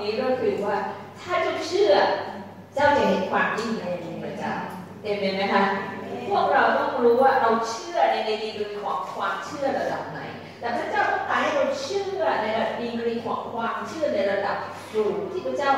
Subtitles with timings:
[0.00, 0.76] นี้ก็คือว่า
[1.20, 1.92] ถ้าเจ้าเชื่อ
[2.74, 4.54] เจ้าจะเห็นความยิ่งใหญ่ของพระเจ้า
[5.02, 5.64] เต็มไหมคะ
[6.30, 10.20] พวกเราต้องรู้ว่าเราเชื่อในดีกรีของความเชื่อระดับไหน
[10.60, 14.58] แต่พระเจ้าต้องการให้เราเชื่อในระดับดีกรีของความเชื่อในระดับ
[14.92, 15.72] สูงที่พระเจ้า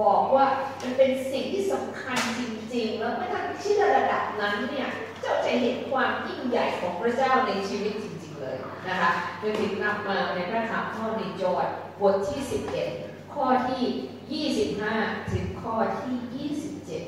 [0.00, 0.46] บอกว่า
[0.82, 2.40] มันเป็นสิ่งที่สำคัญจ
[2.74, 4.88] ริง ๆ แล้วเมื่อท่านเชื่อระดับนั้นเนี่ย
[5.20, 8.56] เจ้าจะเห็นความยิ่งใหญ่ของพระเจ้าในชีวิตจริงๆเลย
[8.88, 11.66] นะคะโดยถึงนำมาในพระธรรมข้อในจอด
[12.00, 13.07] บทที่ 11
[13.40, 16.50] ข้อที่ 25 ถึงข้อที่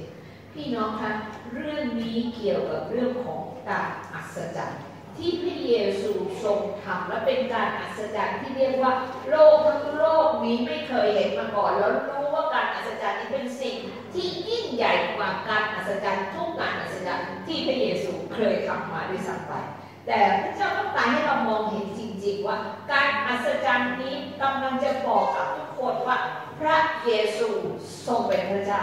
[0.02, 1.10] 27 พี่น้องคะ
[1.54, 4.80] เรื่องนี้เกี่ยวกับเรื่องของการอัศจรรย์
[5.16, 6.10] ที่พระเยซู
[6.44, 8.92] ทรงทำและเป็นการอัศจรรย์ที่เรียกว่า
[9.28, 13.76] โลกทั้งโลกนี้ไม่เคยเห็นมาก่อน แล้วรู้ว่าการอัศจรรย์นี้เป็นสิ่ง
[14.14, 19.52] ที่ยิ่งใหญ่กว่าการอัศจรรย์ทุกการอัศจรรย์ที่พระเยซูเคยทำมาด้วยซ้ำไป
[20.06, 22.09] แต่พระเจ้าต้องการให้เรามองเห็นจริง
[22.40, 22.56] ๆว่า
[22.92, 26.18] การอัศจรรย์นี้กำลังจะบอกกับทุกคนว่า
[26.60, 27.48] พระเยซู
[28.06, 28.82] ทรงเป็นพระเจ้า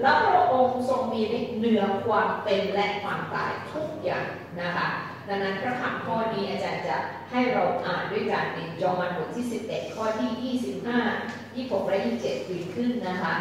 [0.00, 4.26] และพระองค์ทรงมีฤทธิ์เหนือความเป็นและความตายทุกอย่าง
[4.60, 4.86] นะคะ
[5.28, 6.96] ดังนั้นพระคำข้อนี้อาจารย์จะ
[7.30, 11.98] ให้เราอ่านด้วยกันในจอห์นบทที่ 11 ข้อที่ 25 26 และ
[12.36, 13.34] 27ขึ้นนะคะ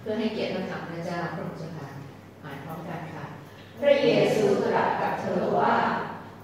[0.00, 1.88] เพื่อให้เกียรติคำพระเจ้าพระองค์จะค่ะ
[2.44, 3.24] อ่านพร้อมกันค่ะ
[3.80, 5.74] พระเยซูตรัสกับเธอว่า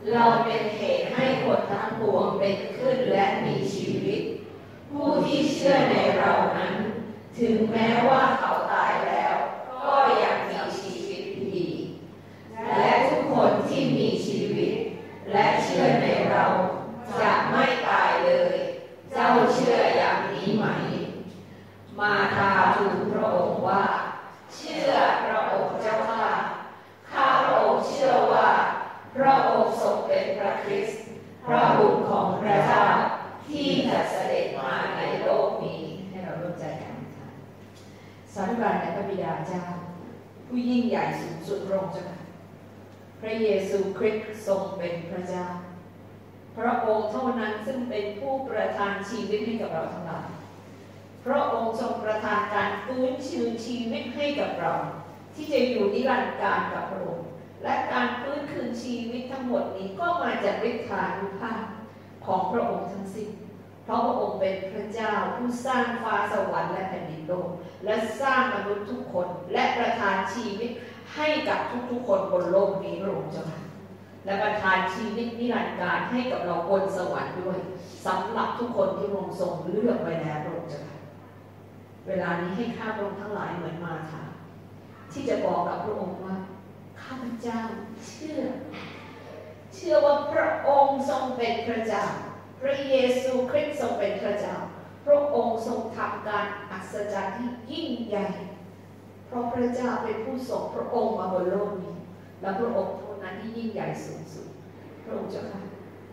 [0.08, 4.22] เราเป็นเหตุให้คนทั้งปวงเป็นขึ้นและมีชีวิต
[4.90, 6.74] ผู้ที่เชื่อในเรานั้น
[7.38, 9.34] ถึงแม้ว่าเขาตายแล้ว
[9.84, 11.22] ก็ยังมีชีวิต
[11.54, 11.68] ดี
[12.76, 14.74] และทุกคนที่มีชีวิต
[15.32, 16.44] และเชื่อในเรา
[17.20, 18.56] จะไม่ตายเลย
[19.12, 20.66] เจ้าเชื่ออย่างนี้ไหม
[21.98, 23.84] มาทาทูลพระองค์ว่า
[24.54, 24.90] เชื่อ
[25.24, 26.32] พระองค์เจ้าค่ะ
[27.10, 28.48] ข้าพระองค์เชื่อว่า
[29.14, 31.00] พระองค์ทรงเป็นพระคริสต์
[31.46, 32.84] พระบุตรของพระเจ้า
[33.46, 37.28] ที่จะเสด็จมาในโลกนี้ให้เราร่วมใจกันค่ะ
[38.32, 39.64] สาธุการในพระบิดาเจ้า
[40.46, 42.20] ผู้ยิ่งใหญ่สูงสุดพระองค์เจ้าค่ะ
[43.20, 45.46] พระเยซูคริสต์ทรงเป็นพระเจ้า
[46.56, 50.28] พระองค์เท่านั้นซึ่งเป็นผู้ประทาน ชีวิตให้กับเราทั้งหลาย
[51.24, 54.72] พระองค์ทรงประทานการฟื้นชีวิตชีวิตให้กับเรา
[55.34, 57.26] ที่จะอยู่นิรันดร์การกับพระองค์
[57.62, 61.62] และการฟื้นคืนชีวิตทั้งหมดนี้ก็มาจากฤทธานุภาพ
[62.26, 63.30] ของพระองค์ทั้งสิ้น
[63.84, 67.48] เพราะพระองค์เป็นพระเจ้าผู้สร้างฟ้าสวรรค์และแผ่นดินโลก
[67.84, 70.70] และสร้างมนุษย์ทุกคนและประทานชีวิต
[71.14, 71.60] ให้กับ
[71.90, 73.46] ทุกๆคนบนโลกนี้พระองค์เจ้า
[74.24, 77.58] และประทานชีวิตนิรันดร์การให้กับเราบนสวรรค์ด้วย
[78.06, 80.98] สำหรับทุกคนที่พระองค์ทรงเลือกไว้แล้วพระองค์เจ้าค่ะ
[82.06, 84.22] เวลานี้ให้ข้าพระองค์ทั้งหลายเหมือนมาถา
[85.12, 86.36] ที่จะบอกกับพระองค์ว่า
[87.02, 87.58] ข้าพเจ้า
[88.06, 88.40] เชื่อ
[89.74, 92.04] เชื่อว่าพระองค์ทรงเป็นพระเจ้า
[92.60, 94.56] พระเยซูคริสต์ทรงเป็นพระเจ้า
[95.04, 98.26] พระองค์ทรงทำการอัศจรรย์ที่ยิ่งใหญ่
[99.26, 101.96] เพราะพระเจ้าเป็นผู้ส่งพระองค์มาบนโลกนี้
[102.40, 102.94] และพระองค์
[103.40, 104.48] ที่ยิ่งใหญ่สูงสุด
[105.04, 105.62] พระองค์เจ้าค่ะ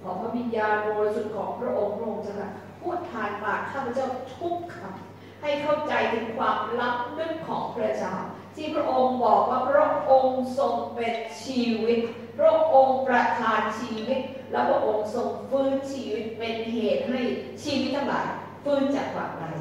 [0.02, 2.50] ขอพระวิญญาณบริสุทธิ์ของพระองค์พระองค์เจ้าค่ะ
[2.80, 4.08] พูดผ่านปากข้าพเจ้า
[4.38, 8.16] ทุกคำให้เข้าใจถึงความลับลึกของพระเจ้า
[8.56, 12.00] ที่พระองค์บอกว่าพระองค์ทรงเป็นชีวิต
[12.38, 14.20] พระองค์ประทานชีวิต
[14.52, 17.20] และพระองค์ทรงฟื้นชีวิตเป็นเหตุให้
[17.64, 18.28] ชีวิตทั้งหลาย
[18.64, 19.56] ฟื้นจากความตาย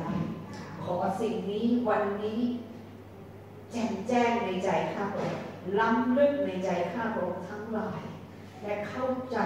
[0.84, 2.40] ขอสิ่งนี้วันนี้
[3.72, 8.00] แจ่มแจ้งในใจข้าพระองค์ ล้ำลึกในใจข้าพระองค์ทั้งหลาย
[8.62, 9.38] และเข้าใจ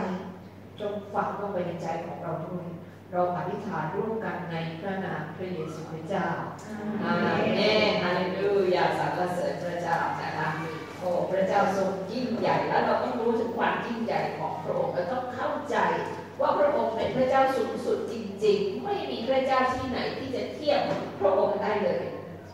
[0.80, 2.66] จงฝังลงไปในใจของเราด้วย
[3.12, 6.28] เราอธิษฐานร่วมกันในพระนามพระเยซูคริสต์เจ้า
[7.04, 7.12] อา
[7.54, 10.48] เมนฮาเลลูยาสรรเสริญพระเจ้านะคะ
[10.98, 15.76] โอ้พระเจ้าทรงยิ่งใหญ่แล้วเราต้องรู้ถึงความยิ่งใหญ่ของพระองค์เราต้องเข้าใจ
[16.40, 18.14] ว่าพระองค์เป็นพระเจ้าสูงสุดจ
[18.44, 20.80] ริง ๆ ไม่มีพระเจ้าที่ไหนที่จะเทียบ
[21.20, 22.02] พระองค์ได้เลย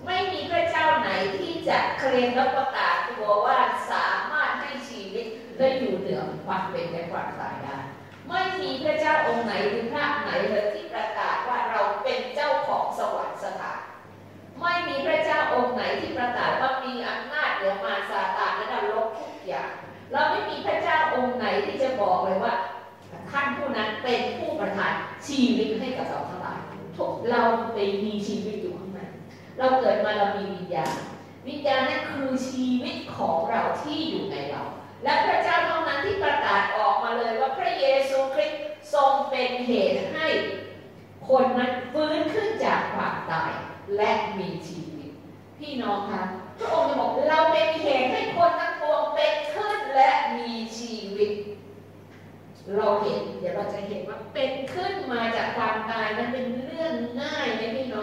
[0.04, 3.58] ไม่มีพระเจ้าไหนที่จะเคลมและประกาศตัวว่า
[3.92, 5.26] สามารถให้ชีวิต
[5.58, 7.76] และอยู่เหนือความเป็นและความตายได้
[8.28, 13.80] ไม่มีพระเจ้าองค์ไหนหรือพระไหนเลยที่ประกาศว่าเราเป็นเจ้าของสวรรค์สถาน
[14.60, 19.70] ไม่มีพระเจ้าองค์ไหนที่ประกาศว่ามีอำนาจเหนือมารซาตานและนรกทุกอย่าง
[20.12, 22.54] เราไม่มีพระเจ้าองค์ไหนที่จะบอกเลยว่า
[23.30, 24.92] ท่านผู้นั้นเป็นผู้ประทาน
[25.26, 26.60] ชีวิตให้กับเราทั้งหลาย
[26.96, 27.42] ทุกเรา
[27.74, 28.76] ไปมีชีวิตอยู่
[29.58, 30.96] เราเกิดมาเรามีวิญญาณ
[31.46, 34.62] วิญญาณนั่นคือชีวิตของเราที่อยู่ในเรา
[35.04, 38.62] และพระเจ้าเท่านั้นที่ประกาศออกมาเลยว่าพระเยซูคริสต์
[38.94, 40.26] ทรงเป็นเหตุให้
[41.28, 43.52] คนนั้นฟื้นขึ้นจากความตาย
[43.96, 45.10] และมีชีวิต
[45.58, 46.22] พี่น้องคะ
[46.58, 51.30] พระองค์จะบอกเราเป็นเหตุให้คนทั้งปวงเป็นขึ้นและมีชีวิต
[52.76, 57.96] เราเห็นเดี๋ยวเราจะเห็นว่าเป็นขึ้นมาจากความตายนั้นเป็นเรื่องง่ายไหมพี่น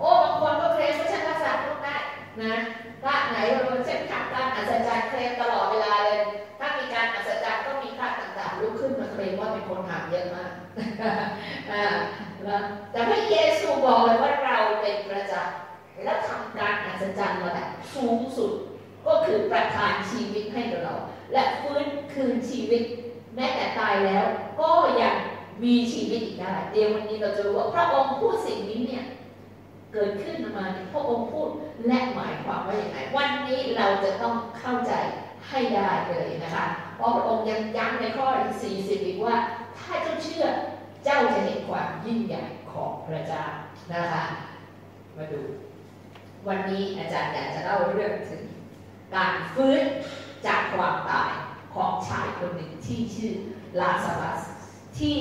[0.00, 1.96] โอ้บางคนก็เคลมว่าฉันภาษาพูดได้
[2.42, 2.54] นะ
[3.02, 6.20] พระไหนเราเช่นทำการอัศจรรย์เคลมตลอดเวลาเลย
[6.58, 10.52] ถ้ามีการอัศจรรย์ก็มีพระต่างๆลุกขึ้นมาเคลมว่าเป็นคนทำเยอะมาก
[12.90, 15.56] แต่พระเยซูบอกเลยว่าเราเป็นประจักษ์
[16.04, 18.52] และทำการอัศจรรย์ระดับสูงสุด
[19.06, 20.94] ก็คือประทานชีวิตให้กับเรา
[21.32, 22.82] และฟื้นคืนชีวิต
[23.36, 24.24] แม้แต่ตายแล้ว
[24.60, 24.70] ก็
[25.02, 25.14] ยัง
[25.64, 29.04] มีชีวิตอีกได้เดี๋ยววันนี้เราจะรู้ว่าพระองค์พูดสิ่งนี้เนี่ย
[29.92, 31.48] เกิดขึ้นมาเนี่ยพระองค์พูด
[31.86, 34.92] และหมายความว่าอย่างไรวันนี้เราจะต้องเข้าใจ
[35.48, 36.66] ให้ได้เลยนะคะ
[36.96, 39.36] เพราะพระองค์ยังย้ำในข้อที่40อีกว่า
[39.78, 40.44] ถ้าเจ้าเชื่อ
[41.04, 42.42] เจ้าจะเห็นความยิ่งใหญ่
[42.72, 43.44] ของพระเจ้า
[43.92, 44.24] นะคะ
[45.16, 45.40] มาดู
[46.48, 48.42] วันนี้อาจารย์อยากจะเล่าเรื่องถึง
[49.14, 49.82] การฟื้น
[50.46, 51.32] จากความตาย
[51.74, 53.32] ของชายคนหนึ่งที่ชื่อ
[53.80, 54.42] ลาซารัส
[54.98, 55.16] ที่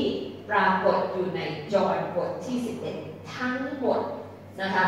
[0.49, 1.41] ปรากฏอยู่ใน
[1.73, 2.57] จอห์นบทที่
[2.93, 3.99] 11 ทั้งหมด
[4.61, 4.85] นะคะ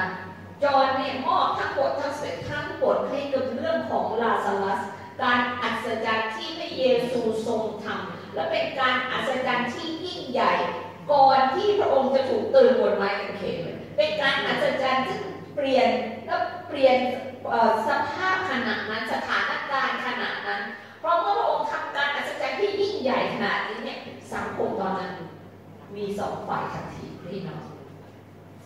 [0.64, 4.82] จอห์นเนี่ยมอบทั้งบททั้งสิบทั้งบทให้กับเรื่องของลาซารัส
[5.22, 10.54] การอัศจรรย์ที่พระเยซูทรงทำและเป็นการอัศจรรย์ที่ยิ่งใหญ่
[11.12, 13.58] ก่อนที่พระองค์จะถูกตื่นบนไม้กางเขน
[13.98, 15.18] เป็นการอัศจรรย์ที่
[15.56, 15.90] เปลี่ยน
[16.26, 16.98] แล้วเปลี่ยน
[17.88, 20.62] สภาพขณะนั้นสถานการณ์ขณะนั้น
[21.00, 24.00] เพราะเมื่อพระองค์ทำการอัศจรรย์ที่ยิ่งใหญ่ขนาดนี้เนี่ย
[24.34, 25.14] สังคมตอนนั้น
[25.96, 27.64] มีสองฝ่ายทันทีพี่น้อง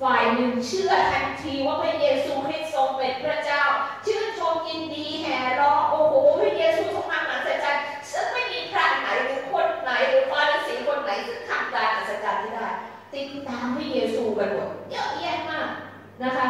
[0.02, 3.64] ฝ่ายหนึ่งเชื่อทันทีว่าพระเยซูคริสต์ทรงเป็นพระเจ้า
[4.06, 12.68] ชื่นชมยินดีแห่ร้องโอ้โหพระเยซูทรงทำอัศจรรย์ซึ่งไม่มีพระไหนหรือคนไหนหรือฟาริสีคนไหนซึ่งทำการอัศจรรย์ได้
[13.14, 15.70] ติดตามพระเยซูกันหมดเยอะแยะมาก
[16.24, 16.48] นะคะ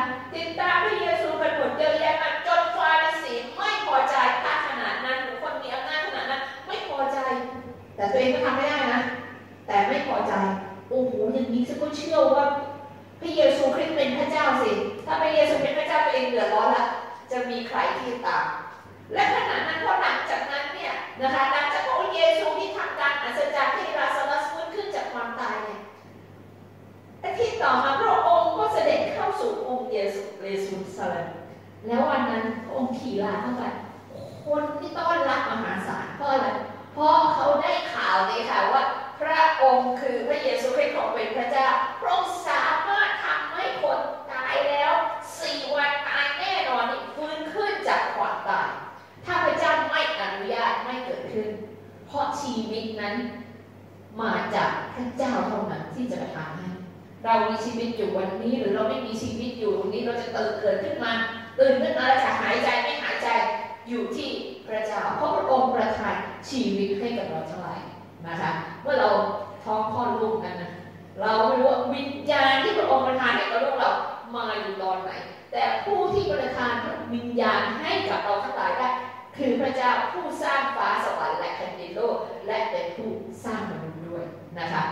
[72.85, 73.91] ระองค์ประทานให้กับลูกเรา
[74.35, 75.11] มาอยู่ตอนไหน
[75.51, 76.73] แต่ผู้ที่ประทาน
[77.13, 78.89] วิญญาณให้กับเราทั้งหลายได้
[79.37, 82.17] คือพระเจ้าผู้สร้างฟ้าสวรรค์และแผ่นดินโลก
[82.47, 83.09] และเป็นผู้
[83.43, 84.25] สร้างมนุษย์ด้วย
[84.59, 84.83] นะคะ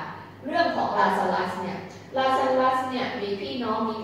[0.45, 1.78] เรื่องของลาซาลัสเนี่ย
[2.18, 3.98] ลาซาลัสเนี่ยมีพี่น้องมี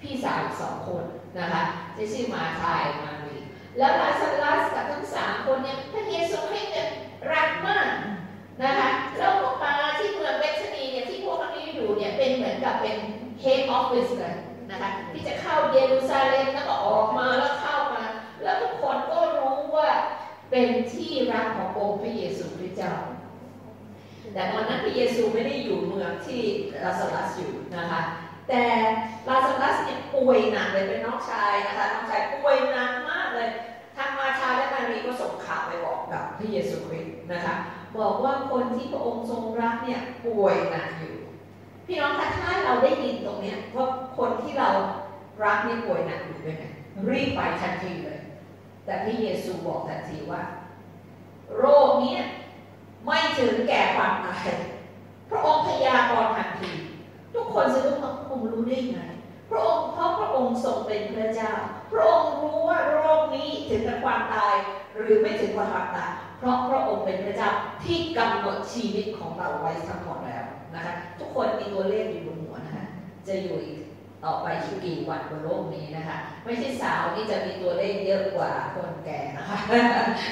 [0.00, 1.04] พี่สาวสองคน
[1.38, 1.62] นะคะ
[1.96, 3.36] ที่ชื่อมาทายมารี
[3.78, 6.88] แล้วลาซาลัสกับทั้งสามคนเนี่ยพระเยซูคริสต์เนี่ย
[7.32, 7.88] รักมาก
[8.62, 8.88] นะคะ
[9.18, 9.74] แล้วก็มา
[12.38, 12.98] เนี่ยเป็นเหมือนกับเป็น
[13.42, 14.36] head office เลย
[14.70, 18.02] นะคะที่จะเข้าเยรูซาเล็มแล้วก็ออกมาแล้วเข้ามา
[18.42, 19.88] แล้วทุกคนก็รู้ว่า
[20.50, 22.94] เป็นที่รักขององค์พระเยซูคริสต์เจ้า
[24.34, 26.42] แต่ตอนนั้นพระเยซูไม่ได้อยู่เมืองที่
[26.84, 28.00] ลาซารัสอยู่นะคะ
[28.48, 28.62] แต่
[29.28, 33.48] ลาซารัสเนี่ยป่วยหนักเลยเป็นน้องชายนะคะน้องชายป่วยหนักมากเลย
[33.96, 37.54] ทางมาชาและมารีก็ส่งข่าวไปบอกกับพระเยซูคริสต์นะคะ
[37.98, 41.16] บอกว่าคนที่พระองค์ทรงรักเนี่ยป่วยหนักอยู่
[41.92, 44.68] พี่น้องคะถ้าเราได้ยินตรงเนี้ยว่าคนที่เรา
[45.44, 46.64] รักเนี่ยป่วยหนักอยู่เป็นไง
[47.10, 48.20] รีบไปทันทีเลย
[48.84, 50.42] แต่พระเยซูบอกทันทีว่า
[51.58, 52.16] โรคนี้
[53.04, 54.48] ไม่ถึงแก่ความตาย
[55.30, 56.72] พระองค์พยากรณ์ทันที
[57.34, 59.00] ทุกคนจะรู้ว่าพระองค์รู้ได้ไง
[59.50, 61.52] พระองค์เพราะพระองค์ทรงเป็นพระเจ้า
[61.92, 64.54] พระองค์รู้ว่าโรคนี้ถึงกับความตาย
[64.96, 67.50] หรือไม่ถึงความตาย เพราะพระองค์เป็นพระเจ้า
[67.84, 72.86] ที่กำหนดชีวิตของเราไว้ทั้งหมดแล้ว นะคะทุกคนมีตัวเลขอยู่บนหัวนะคะ
[73.26, 73.80] จะอยู่อีก
[74.24, 79.58] ต่อไปอีกกี่วันบนโลกนี้นะคะ ไม่ใช่สาวนี่จะมีตัวเลขเยอะกว่าคนแก่นะคะ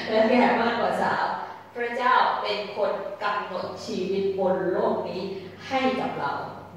[0.09, 1.25] และแก่มากกว่าสาว
[1.75, 2.91] พระเจ้าเป็นคน
[3.23, 5.21] กำหนดชีวิตบนโลกนี้
[5.67, 6.31] ให้กับเรา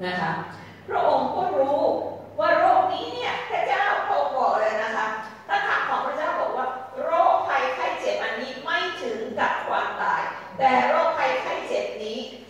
[0.05, 0.31] นะคะ
[0.87, 1.81] พระองค์ก็รู้
[2.39, 5.05] ว่าโรคนี้เนี่ยพระเจ้าพระองค์บอกเลยนะคะ
[5.47, 6.67] ถ้าถามของพระเจ้าบอกว่า
[7.01, 10.21] โรคภัยไข้เจ็บอันนี้ไม่ถึงกับความตาย
[10.59, 11.09] แต่โรค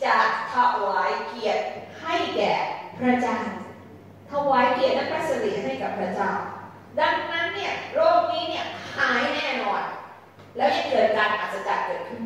[0.05, 0.17] จะ
[0.53, 0.55] ถ
[0.85, 1.63] วายเกียรติ
[2.01, 2.51] ให้แก่
[2.97, 3.37] พระเจ้า
[4.31, 6.31] ถวายเกียรติและพระสิริให้กับพระเจ้า
[6.99, 8.65] ดังนั้นเนี่ยโรคนี้เนี่ย
[8.97, 9.83] หายแน่นอน
[10.55, 12.23] แล้วยังเกิดการอัศจรรย์เกิดขึ้น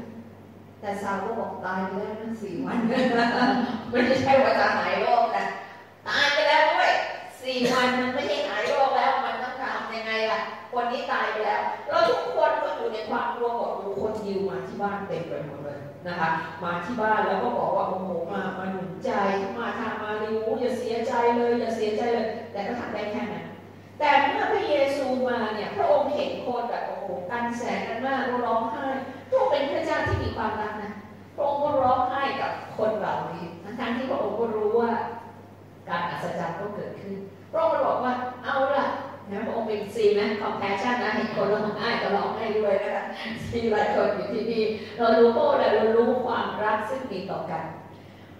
[0.81, 5.45] แต่ซาก็บอกตายไปแล้วนั่นสี่วันไม่ใช่ว่าจะหายโรคนะ
[6.07, 6.91] ตายไปแล้วด้วย
[7.41, 10.39] สี่วันมันไม่ใช่หายโรคแล้วมันต้องทำยังไงล่ะ
[10.71, 16.29] คนนี้ตายไปแล้ว เราทุกคนก็อยู่ในความกลัวหมดดูคนยิวมาที่บ้านเต็มไปหมดเลย นะคะ
[16.63, 19.11] มาที่บ้านแล้วก็บอกว่าโอ้โหมามาหนุนใจ
[19.57, 23.45] มาทามาริวอย่าเสียใจเลยอย่าเสียใจเลย แต่ก็ทำได้แค่นั้น
[23.99, 28.87] แต่เมื่อพระเยซูมาเนี่ยพระองค์เห็นคนแบบโอ้โหกันแสงกันมากร้องไห้
[29.29, 30.91] พระองค์เป็นพระเจ้าที่มีความรักนะ
[31.35, 33.43] พระองค์ก็ร้องไห้กับคนเหล่านี้
[33.79, 34.91] ทั้งที่พระองค์ก็รู้ว่า
[35.89, 37.15] การอัศจรรย์ก็เกิดขึ้น
[37.51, 38.85] พระองค์บอกว่าเอาล่ะ
[39.31, 43.03] นะพระองค์เป็นซีไหมคอมแพชชั่นนะเห็นคนร้องไห้ก็ร้องไห้ด้วยนะคะ
[43.49, 44.63] ซีหลายคนอยู่ที่นี่
[44.97, 47.63] เรารู้โป้แต่เรารู้ความรักซึ่งมีต่อกัน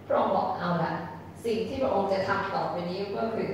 [0.07, 0.91] พระองค์บอกเอาละ
[1.45, 3.49] สิ่งที่พระองค์จะทำต่อไปนี้ก็คือ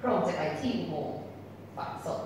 [0.00, 1.16] พระองค์จะไปที่อุโมงค์
[1.76, 2.20] ฝังศพ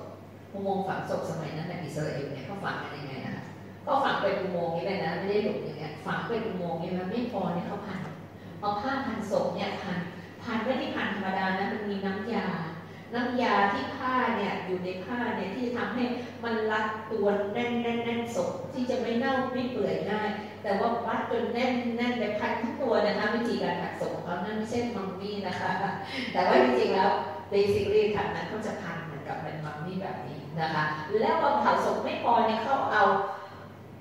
[0.53, 3.45] อุโมงค์ฝังศพสมัยนั้นในอิสราเอลเนี่ยเขาฝังกันยังไงนะคะ
[3.87, 8.01] ก็ฝังเป็นอุโมงค์นี้เลยนะไม่ได้หลุมอย่างเงี้ยฝังเป็นอุโมงค์นี้มันไม่พอเนี่ยเขาพัน
[8.61, 9.99] เอาผ้าพันศพเนี่ยพัน
[10.43, 12.47] พันไม่ได้พันธรรมดานะมันมีน้ำยา
[13.15, 16.05] น้ำยาที่ผ้าเนี่ยอยู่ในผ้าเนี่ยที่ทำให้
[16.45, 20.31] มันรัดตัวแน่นแน่นแน่นศพที่จะไม่เน่าไม่เปื่อยง่าย
[20.63, 25.71] แต่ว่ารัดจนแน่นแน่นไปพันทั้งตัวนะคะวิธีการถักศพของเขานั่นไม่ใช่มัมมี่นะคะ
[26.33, 27.11] แต่ว่าจริงๆแล้ว
[27.51, 30.85] เบสิคลีถักนั้นเขาจะพันเหมือนกับเป็นมัมมี่แบบนี้นะคะ
[31.21, 33.05] แล้วพอเผาศพไม่พอเนี่ยเขาเอา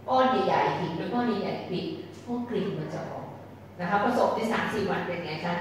[0.09, 1.85] ก้อนใหญ่ๆหินหรือก้อนใหญ่ๆปิด
[2.25, 3.27] พวกกลิ่นมันจะออก
[3.79, 5.55] นะคะพอศพที่สามสี่วันเป็นไงคะ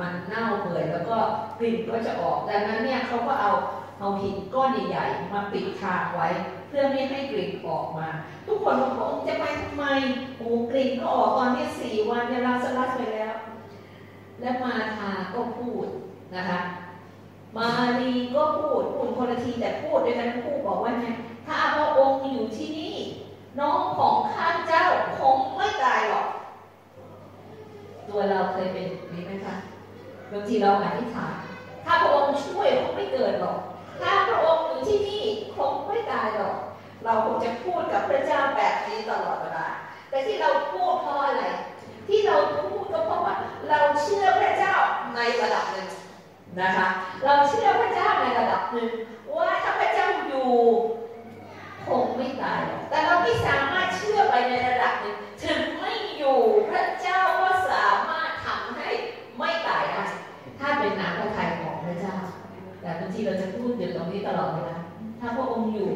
[0.00, 1.18] มันเน่าเปื่อยแล้วก็
[1.58, 3.52] กลิ่นก็จะออก ดังนั้นเนี่ยเขาก็เอา
[4.00, 6.28] เอาหินก้อนใหญ่ๆมาปิดทางไว้
[6.68, 8.08] เพื่อไม่ให้กลิ่นออกมา
[8.46, 9.84] ทุกคนบอกว่าจะไปทำไม
[10.36, 13.34] โอ้กลิ่นก็ออกตอนนี้สี่วันเนี่ยลาสลัสไปแล้ว
[14.40, 15.86] และมาทาก็พูด
[16.36, 16.60] นะคะ
[17.56, 17.68] มา
[17.98, 21.06] รีก็พูดพูดคนละทีแต่พูดด้วยกันพูดบอกว่าไง
[21.46, 22.94] ถ้าพระองค์อยู่ที่นี่
[23.60, 24.84] น้องของข้าเจ้า
[25.18, 26.26] คงไม่ตายหรอก
[28.08, 29.54] ตัวเราเคยเป็นแบบนี้ไหมคะ
[30.32, 31.34] บางทีเราอธิษฐาน
[31.84, 33.58] ถ้าพระองค์ช่วยคงไม่เกิดหรอก
[34.00, 35.22] ถ้าพระองค์อยู่ที่นี่
[35.56, 36.56] คงไม่ตายหรอก
[37.04, 39.68] เราคงจะพูดกับพระเจ้าแบบนี้ตลอดเวลา
[40.10, 41.44] แต่ที่เราพูดเพราะอะไร
[42.08, 43.34] ที่เราพูดก็เพราะว่า
[43.68, 44.74] เราเชื่อพระเจ้า
[45.16, 45.88] ในระดับหนึ่ง
[46.62, 46.88] นะคะ
[47.24, 48.90] เราเชื่อพระเจ้าในระดับหนึ่ง
[49.36, 50.50] ว่าถ้าพระเจ้าอยู่
[51.86, 52.60] คงไม่ตาย
[52.90, 55.16] แต่เราไม่สามารถเชื่อไปในระดับหนึ่ง
[65.36, 65.90] พระองค์อยู่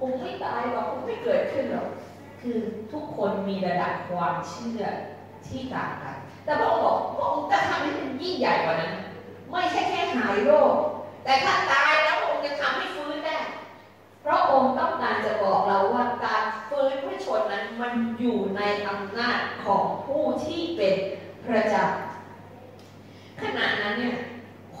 [0.00, 1.88] องคงไม่ตายหรอกองคงไม่เกิดขึ้นหรอก
[2.40, 2.58] คือ
[2.92, 4.82] ทุกคนมีระดับความเชื่อ
[5.46, 8.94] ที่ต่างกัน แต่พระองค์บอกพระองค์จะทำให้มันยิ่งใหญ่กว่านั้น
[9.50, 10.74] ไม่ใช่แค่หายโรค
[11.24, 13.36] แต่ถ้าตายแล้วพระองค์จะทำให้ฟื้นได้
[14.24, 20.94] พระองค์ต้องการจะบอกเราว่าการฟื้นพระชนนั้นมันอยู่ในอำนาจของผู้ที่เป็น
[21.44, 21.86] พระเจ้า
[23.42, 24.16] ขณะนั้นเนี่ย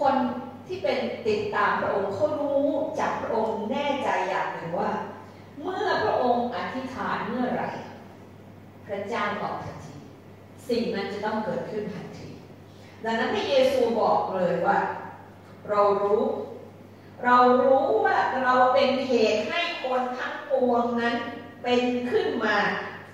[0.00, 0.14] คน
[0.66, 2.66] ที่เป็นติดตามพระองค์เขารู้
[2.98, 4.90] จากพระองค์แน่ใจอย่างหนึ่งว่า
[5.62, 7.70] เมื่อพระองค์อธิษฐานเมื่อไหร่
[8.88, 9.94] พระเจ้าตอบทันที
[10.68, 12.28] สิ่งนั้นจะต้องเกิดขึ้นทันที
[13.04, 14.78] ดังนั้นพระเยซูบอกเลยว่า
[15.68, 16.22] เรารู้
[17.24, 21.14] เรารู้ว่าเราเป็นเหตุให้คนทั้งปวงนั้น
[21.62, 21.80] เป็น
[22.10, 22.56] ขึ้นมา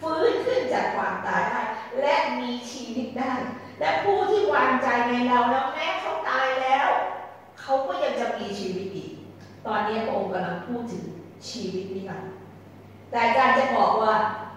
[0.00, 1.62] ฟื้นขึ้นจากความตายได้
[2.00, 3.32] และมีชีวิตได้
[3.80, 6.88] และผู้ที่วางใจในเราแล้วแม้เขาตายแล้ว
[7.60, 9.12] เขาก็ยังจะมีชีวิตอีก
[9.66, 11.04] ตอนนี้พระองค์กำลังพูดถึง
[11.48, 12.32] ชีวิตนิรันดร์
[13.10, 14.14] แต่การจะบอกว่า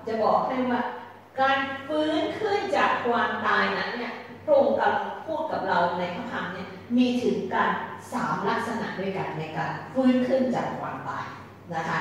[0.07, 0.81] จะบอกให้ว่า
[1.41, 4.13] การฟื้นขึ้นจากความตายนั้นเนี่ย
[4.45, 6.67] พระองค์กำลังพูดกับเราในพระคัมภีร์เนี่ย
[6.97, 7.71] มีถึงการ
[8.13, 11.25] สามลักษณะด้วยกันในการฟื้นขึ้นจากความตาย
[11.75, 11.99] นะคะ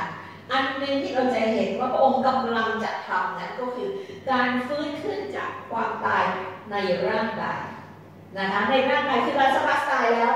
[0.52, 3.90] อันหนึ่งที่เราจะเห็นว่าพระองค์กำลังจะทำนั้นก็คือ
[4.30, 6.24] การฟื้นขึ้นจากความตาย
[6.70, 6.76] ใน
[7.08, 7.60] ร่างกาย
[8.38, 10.32] นะคะในร่างกายคือลาสลัสตายแล้ว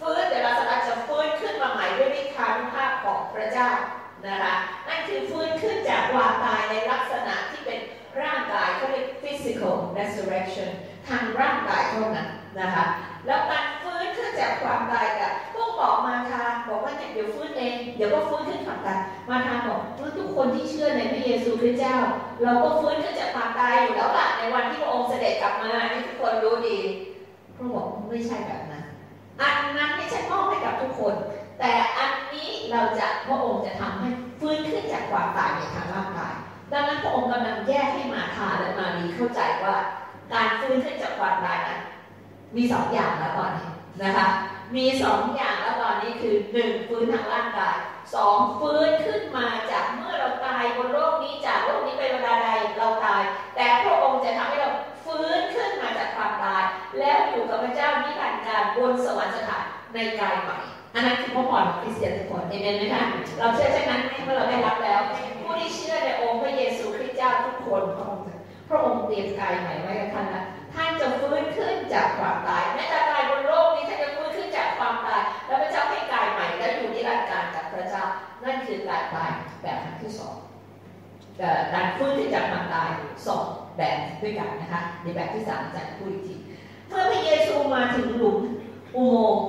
[0.00, 3.70] ฟื้นแต่ลาสลัสจะฟื้นขึ้นมาใหม่ด้วยวิธานุภาพของพระเจ้า
[4.26, 4.54] นะคะ
[4.88, 7.80] นั่นคือฟื้นขึ้นจากความตายในลักษณะที่เป็น
[8.22, 10.70] ร่างกายเขาเรียก physical resurrection
[11.08, 12.28] ทางร่างกายเท่านั้น
[12.60, 12.84] นะคะ
[13.26, 19.80] แล้วการฟื้นขึ้นจากความตายกับพวกบอกมาทาบอกว่าเนี่ยเดี๋ยวฟื้นเองเดี๋ยวก็ฟื้นขึ้นความตายมาทาบอก
[20.18, 21.96] ทุกคนที่เชื่อในพระเยซูคริสต์เจ้า
[22.42, 26.78] เราก็ฟื้นขึ้นจากความตายอยู่แล้วล่ะในวันที่พระองค์เสด็จกลับมานี่ทุกคนรู้ดี
[27.56, 28.84] พระบอกไม่ใช่แบบนั้น
[29.40, 31.14] อันนั้นไม่ใช่มอบให้กับทุกคน
[31.60, 34.08] แต่อันนี้เราจะพระองค์จะทำให้
[34.40, 36.34] ฟื้นขึ้นจากความตายในทางร่างกาย
[36.74, 39.76] ดังนั้นพระองค์กำลังแยกให้มาทาและมารีเข้าใจว่า
[40.32, 41.80] การฟื้นขึ้นจากความตายนั้น
[42.56, 43.68] มีสองอย่างแล้วตอนนี้
[44.02, 44.26] นะคะ
[44.76, 47.76] มีสองอย่างแล้วตอนนี้คือหนึ่งฟื้นทางร่างกาย
[48.14, 53.22] สองฟื้นขึ้นมาจากเมื่อเราตายบนโลกนี้จากโลกนี้ไปเวลาใดเราตาย
[53.56, 54.70] แต่พระองค์จะทำให้เรา
[55.04, 56.62] ฟื้นขึ้นมาจากความตาย
[56.98, 59.64] แล้วอยู่กับพระเจ้านิรันดร์การบนสวรรค์สถาน
[59.94, 60.58] ในกายใหม่
[60.94, 63.02] อันนั้นคือพระพรของคริสเตียนทุกคนเอเมนไหมคะ
[63.38, 65.00] เราเชื่อเช่นนั้นไหมเมื่อเราได้รับแล้ว
[65.42, 68.24] ผู้ที่เชื่อในองค์พระเยซูคริสต์เจ้าทุกคนพระองค์
[68.68, 78.04] พระองค์เตรียมกายใหม่ไว้กับท่านแล้วท่านจะฟื้นขึ้นจากความตายแม้แต่ตายบนโลกนี้ท่านจะฟื้นขึ้นจากความตาย แล้วพระเจ้าให้กายใหม่และอยู่นิรันดร์การกับพระเจ้า
[78.44, 79.30] นั่นคือการตาย
[79.62, 80.36] แบบครั้งที่สอง
[81.74, 82.88] การฟื้นขึ้นจากความตาย
[83.26, 83.44] สอง
[83.76, 86.34] แบบด้วยกันนะคะในแบบที่สามจะพูดอีกที
[86.88, 88.38] เมื่อพระเยซูมาถึงหลุม
[88.96, 89.44] อุโมงค์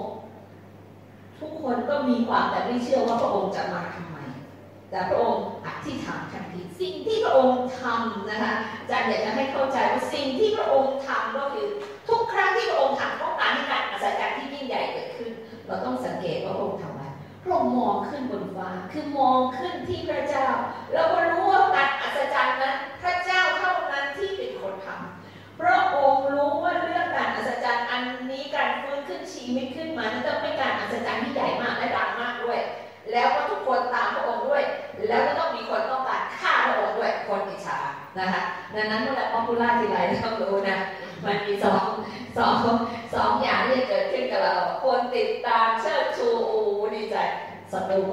[1.39, 4.17] ทุกคนก็มีความแต่ไม่เชื่อว่าพระองค์จะมาทำไม
[4.89, 11.67] แต่พระองค์อธิษฐานทันทีสิ่งที่พระองค์ทำนะคะอาจารย์อยากจะให้เข้าใจว่าสิ่งที่พระองค์ทำก็คือ
[12.09, 15.31] ทุกครั้งที่พระองค์ทำต้องการให้การอัศจรรย์ที่ยิ่งใหญ่เกิดขึ้น
[15.67, 17.05] เราต้องสังเกตว่าพระองค์ทำอะไร
[17.43, 19.34] พระองค์มองขึ้นบนฟ้าคือมอง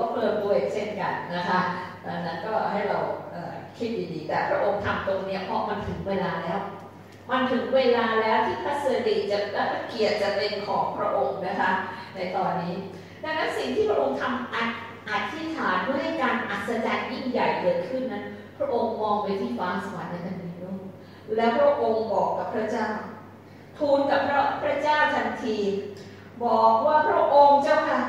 [0.03, 1.61] รูก็เพิ่มด้วยเช่นกันนะคะ
[2.07, 2.99] ดังนั้นก็ให้เรา
[3.77, 6.61] คิดดีๆ แต่พระองค์ทำตรงนี้เพราะมันถึงเวลาแล้ว
[7.31, 11.71] มันถึงเวลาแล้วที่พระสิริจะและพระเกียรติจะเป็นของพระองค์นะคะ
[12.15, 12.75] ในตอนนี้
[13.23, 14.55] ดังนั้นสิ่งที่พระองค์ทำ
[15.11, 18.25] อธิษฐานเพื่อให้การอัศจรรย์ยิ่งใหญ่เกิดขึ้นนั้น
[18.59, 20.75] พระองค์มองไปที่ฟ้าสวรรค์ในทันทีนู้
[21.37, 22.87] แล้วพระองค์บอกกับพระเจ้า
[23.79, 25.57] ทูลกับพระพระเจ้าทันที
[26.45, 28.03] บอกว่าพระองค์เจ้าค่ะ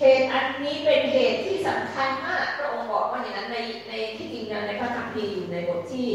[0.00, 3.58] เหตุอันนี้เป็นเหตุที่สำคัญมากพระองค์บอกว่าอย่างนั้นใน
[3.88, 6.08] ในที่จริงในพระคัมภีร์อยู่ในบทที่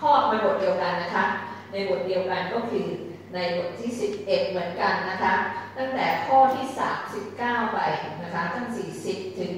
[0.00, 1.26] ข้อในบทเดียวกันนะคะ
[1.72, 2.86] ในบทเดียวกันก็คือ
[3.34, 3.90] ในบทที่
[4.20, 5.34] 11 เหมือนกันนะคะ
[5.76, 6.66] ตั้งแต่ข้อที่
[7.20, 7.78] 39 ไป
[8.22, 8.66] นะคะตั้ง
[9.02, 9.52] 40 ถึง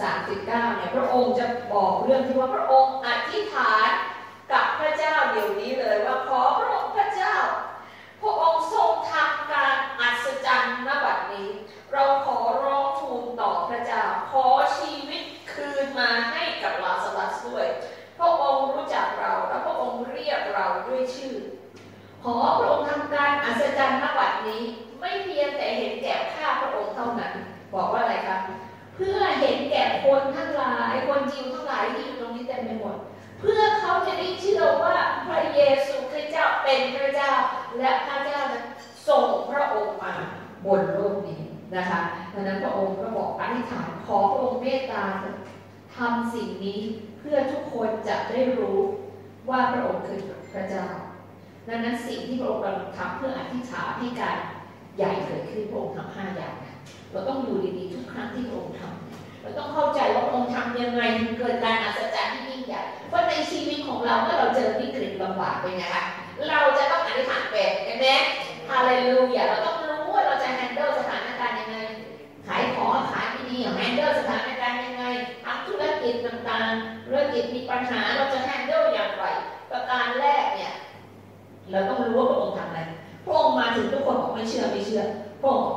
[0.00, 3.88] 39 เนี่ยพระองค์จะบอกเรื่องที่ว่าพระองค์อธิษฐาน
[4.52, 7.36] กับพระเจ้าเดี๋ยวนี้เลยว่าขอพระองค์พระเจ้า
[8.22, 11.50] พระองค์ทรงทำการอัศจรรย์ณบัดนี้
[11.92, 14.46] เราขอร้องทูลต่อพระเจ้า ขอ
[14.78, 17.66] ชีวิตคืนมาให้กับลาสลัสด้วย
[18.18, 21.36] พระองค์รู้จักเราและพระองค์เรียกเราด้วยชื่อ
[22.28, 24.62] ขอพระองค์ทำการอัศจรรย์ณบัดนี้
[25.00, 27.32] ไม่เพียงแต่เห็นแก่ข้าพระองค์เท่านั้น
[27.74, 28.40] บอกว่าอะไรครับ
[28.94, 32.96] เพื่อเห็นแก่คนทั้งหลาย คนยิวทั้งหลายที่อยู่ตรงนี้เต็มไปหมด
[33.40, 37.32] เพื่อเขาจะได้เชื่อว่าพระเยซูคริสต์เจ้าเป็นพระเจ้า
[37.78, 38.64] และพระเจ้านั้น
[39.08, 40.14] ส่งพระองค์มา
[40.66, 41.42] บนโลกนี้
[41.76, 42.00] นะคะ
[42.32, 45.04] ดังนั้นพระองค์ก็บอกอธิษฐานขอพระองค์เมตตา
[45.96, 46.80] ทำสิ่งนี้
[47.18, 48.78] เพื่อทุกคนจะได้รู้
[49.48, 50.20] ว่าพระองค์คือ
[50.54, 50.86] พระเจ้า
[51.68, 54.36] ดังนั้นสิ่งที่พระองค์กำลังทำเพื่ออธิษฐานที่การ
[54.96, 56.54] ใหญ่เกิดขึ้นพระองค์ทำห้าอย่าง
[57.12, 66.04] เราต้องอยู่ดีๆทุกครั้งที่พระองค์ทำเราต้องเข้าใจว่าพระองค์ทำยังไงถึงเกิดการอัศจรรย์ที่ยิ่งใหญ่เพราะในชีวิตของเราเมื่อเราเจอวิกฤตลำบากเป็นไงคะ
[66.48, 68.06] เราจะต้องอธิษฐานเป็นใช่ไหม
[68.68, 71.78] ฮาเลลูยาเราต้องรู้ว่าเราจะแฮนเดิลสถานการณ์ยังไง
[72.46, 75.04] ขายของขายไม่ดีแฮนเดิลสถานการณ์ยังไง
[75.44, 79.26] ทำธุรกิจต่างๆธุรกิจมีปัญหาเราจะแฮนเดิลอย่างไร
[80.20, 80.72] แรกเนี่ย
[81.70, 82.80] เราต้องรู้ว่าพระองค์ทำอะไร
[83.24, 84.36] พระองค์มาถึงทุกคนบอก
[84.96, 85.75] ไม่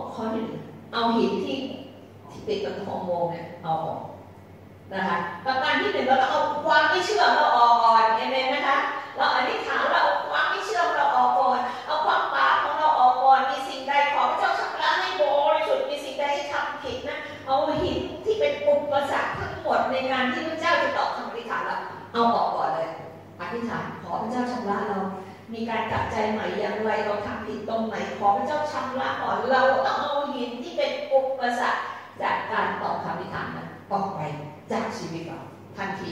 [35.10, 35.39] ชีวิตเรา
[35.78, 36.12] ทันที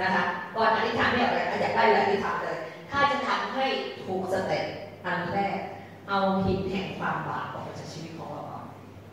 [0.00, 0.24] นะคะ
[0.56, 2.56] ก่อนอธิษฐานไม่อะไรอยากได้เลยอธิษฐานเลย
[2.90, 3.66] ถ้าจะทำให้
[4.04, 4.64] ถูก step
[5.06, 5.58] อันแรก
[6.08, 8.64] เอาหินแห่งความบาปออกจากชีวิตของเราก่อน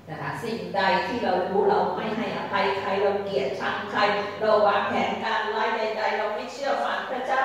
[0.10, 4.01] นะคะสิ่งใดที่เรารู้เราไม่ให้อภัยใครเราเกลียดชังใคร
[4.39, 7.41] เราวางแผนการร้ายใด ๆ เราไม่เชื่อฟังพระเจ้า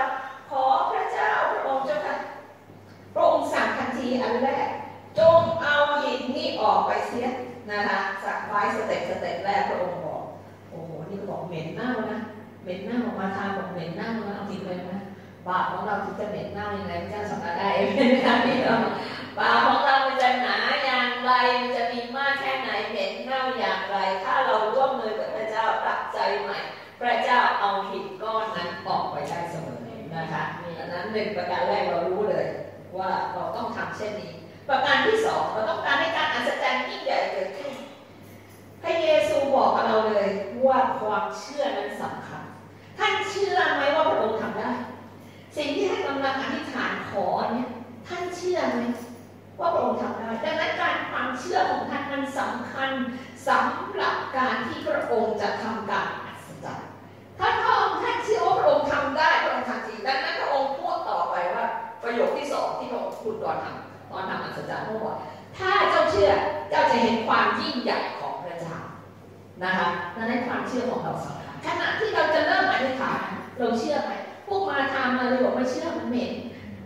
[0.50, 2.16] ขอพระเจ้าพระองค์เจ้าค่ะ
[3.14, 4.68] พระองค์สั่งทันทีอันแรก
[5.18, 7.28] จงเอาหินนี้ออกไปเสีย
[7.70, 10.03] นะคะสักไว้สเต็ปสเต็ปแรกพระองค์
[11.29, 12.18] บอกโอ้โหนี่ก็บอกเหม็นเน่านะ
[12.62, 15.00] เหม็นเน่าออกมาทางบอกเหม็นเน่านะเอาจริงเลยนะ
[15.46, 18.85] บาปของเราจะเหม็นเน่ายังไงพระเจ้าสัมผัสได้เองนะคะพี่น้อง
[19.38, 23.96] บาปของเรามันจะหนาอย่างไรมันจะมีมากแค่ไหนเหม็นเน่าอย่างไร
[26.14, 26.59] ใจใหม่
[27.00, 29.79] พระเจ้าเอาหินก้อนนั้นออกไปได้เสมอ
[30.16, 30.42] นะคะ
[30.79, 32.46] ดังนั้นหนึ่งประการแรกเรารู้เลย
[32.98, 34.33] ว่าเราต้องทำเช่นนี้
[34.68, 37.63] ประการที่สองเราต้องการให้การอัศจรรย์ยิ่งใหญ่เกิดขึ้น
[38.84, 40.28] พระเยซูบอกกับเราเลย
[40.66, 42.42] ว่าความเชื่อนั้นสำคัญ
[42.98, 44.72] ท่านเชื่อไหมว่าพระองค์ทำได้
[45.56, 47.68] สิ่งที่ท่านกำลังอธิษฐานขอเนี่ย
[48.08, 48.80] ท่านเชื่อไหม
[49.58, 52.90] ว่าพระองค์ทำได้ ดังนั้นการความเชื่อของท่านมันสำคัญ
[53.48, 56.88] สำหรับการที่พระองค์จะทำการอัศจรรย์
[57.38, 61.64] ถ้าพระองค์ท่านเชื่อว่าพระองค์ทำได้พระองค์ทำจริงดังนั้นพระองค์พูดต่อไปว่า
[62.02, 65.16] ประโยคที่สองที่พระองค์พูดตอนทำตอนทำอัศจรรย์พระองค์บอก
[65.58, 66.30] ถ้าเจ้าเชื่อ
[66.70, 68.23] เจ้าจะเห็นความยิ่งใหญ่ของ
[69.62, 73.26] นะคะดังนั้นความเชื่อของเราสำคัญขณะที่เราจะเริ่มอธิษฐาน
[73.58, 74.12] เราเชื่อไหม
[74.46, 76.32] พวกมาทำมาเลยบอกไม่เชื่อมันเหม็น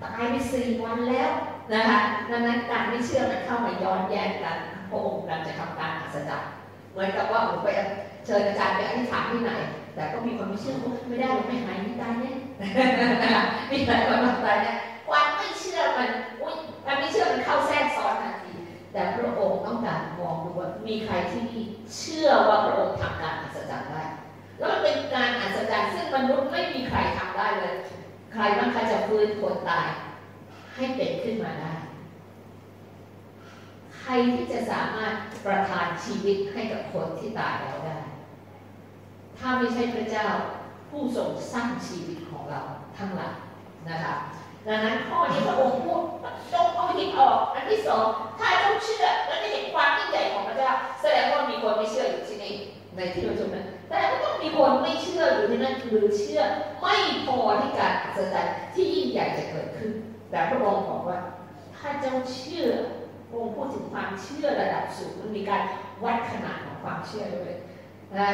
[0.02, 1.30] ตายไปสี่วันแล้ว
[1.74, 2.00] นะคะ
[2.30, 4.56] ดังนั้นการไม่เชื่อมันเข้ามาย้อนแย้งกัน
[4.90, 6.50] พระองค์กำลังจะทำการอัศจรรย์
[6.92, 7.68] เหมือนกับว่าผมไป
[8.26, 9.52] เชิญอาจารย์ไปอธิษฐานที่ไหน
[9.94, 12.36] แต่ก็มีคนไม่เชื่อว่าไม่ได้ไม่หายไม่ตายเนี่ย
[13.70, 14.76] มีหลายคนมาตายเนี่ย
[15.08, 16.54] ความไม่เชื่อมันอุ้ย
[16.86, 18.37] การไม่เชื่อมันเข้าแทรกซ้อนนที
[18.92, 21.62] แต่พระองค์ต้องการมองดูว่ามีใครที่นี่
[21.96, 24.02] เชื่อว่าพระองค์ทำการอัศจรรย์ได้
[24.58, 27.74] แล้วมันเป็นการอัศจรรย์ซึ่งมนุษย์ไม่มีใครทำได้เลย
[28.32, 29.88] ใครบ้างใครจะฟื้นคนตาย
[30.74, 31.72] ให้เป็นขึ้นมาได้
[33.98, 35.12] ใครที่จะสามารถ
[35.44, 37.98] ประทานชีวิตให้กับคนที่ตายแล้วได้
[39.38, 40.26] ถ้าไม่ใช่พระเจ้า
[40.90, 42.60] ผู้ทรงสร้างชีวิตของเรา
[42.98, 43.36] ทั้งหลาย
[43.88, 44.14] นะคะ
[44.68, 46.02] ดังนั้นข้อนี้พระองค์พูด
[46.52, 48.06] จงเอาหินออก อันที่สอง
[48.38, 52.54] ถ้าต้องเชื่อและได้เห็นความยิ่งใหญ่ของพระเจ้าแสดงว่ามีคนไม่เชื่ออยู่ที่นี่
[52.96, 56.42] ในที่ประชุมนั้นแต่ก็ต้องมีคนไม่เชื่ออยู่ที่นั่นหรือเชื่อ
[56.80, 56.94] ไม่
[57.26, 59.90] พอที่การอัศจรรย์ที่ยิ่งใหญ่จะเกิดขึ้น
[60.30, 61.18] แต่พระองค์บอกว่า
[61.76, 62.66] ถ้าเจ้าเชื่อ
[63.28, 65.62] พระองค์พูดถึงความเชื่อระดับสูงมันมีการ
[66.04, 67.52] วัดขนาดของความเชื่อด้วย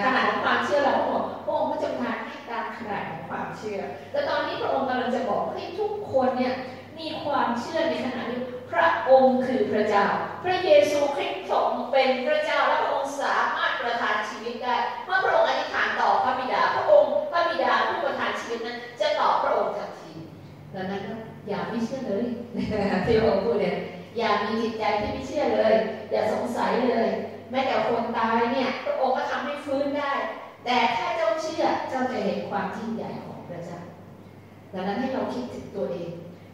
[0.05, 3.81] ขนาดของความเชื่อเราพระองค์พระองค์ก็จะพาให้ตามขนาดของความเชื่อ
[4.13, 6.55] แต่ตอนนี้พระองค์กำลังจะบอกให้ทุกคนเนี่ย
[6.99, 10.07] มีความเชื่อในขณะที่พระองค์คือพระเจ้า
[10.45, 20.13] พระเยซูคริสต์ทรงเป็นพระเจ้าและพระองค์สามารถประทานชีวิตได้เมื่อพระองค์อธิษฐานต่อพระบิดา พระองค์พระบิดาผู้ประทานชีวิตนั้น จะตอบพระองค์ทันที
[20.75, 21.03] ดังนั้น
[21.49, 22.25] อย่าไม่เชื่อเลย
[23.07, 23.77] ที่พระองค์พูดเนี่ย
[24.19, 25.75] อย่ามีจิตใจที่ไม่เชื่อเลย
[26.11, 27.11] อย่าสงสัยเลย
[27.55, 30.13] ม้แต่คนตายเนี่ยพระองค์ก็ทำให้ฟื้นได้
[30.65, 33.81] แต่ถ้าเจ้าเชื่อเจ้าจะเห็นความยิ่งใหญ่ของพระเจ้า
[34.73, 36.11] ดังนั้นให้เราคิดถึงตัวเอง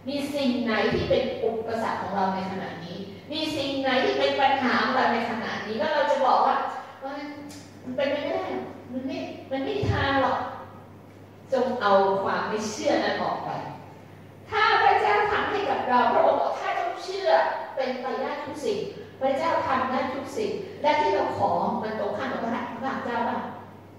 [0.09, 2.99] มีสิ่งไหนที่เป็นอุปสรรคของเราในขณะนี้
[3.33, 6.57] มีสิ่งไหนที่เป็นปัญหาของเราในขณะนี้แล้วเราจะบอกว่า
[7.05, 8.43] มันเป็นไม่ได้
[8.93, 9.19] มันไม่
[9.51, 10.41] มันไม่ทางหรอก
[11.53, 13.51] จงเอาความไม่เชื่อนั้นออกไป
[14.51, 17.31] ถ้าพระเจ้าทำให้กับเราพระองค์บอกถ้าเจ้าเชื่อ
[17.75, 18.79] เป็นไปได้ทุกสิ่ง
[19.21, 20.53] พระเจ้าทำได้ทุกสิ่ง
[20.83, 21.51] และที่เราขอ
[21.83, 23.41] มันตรงข้ามกับพระพระเจ้าบ้าง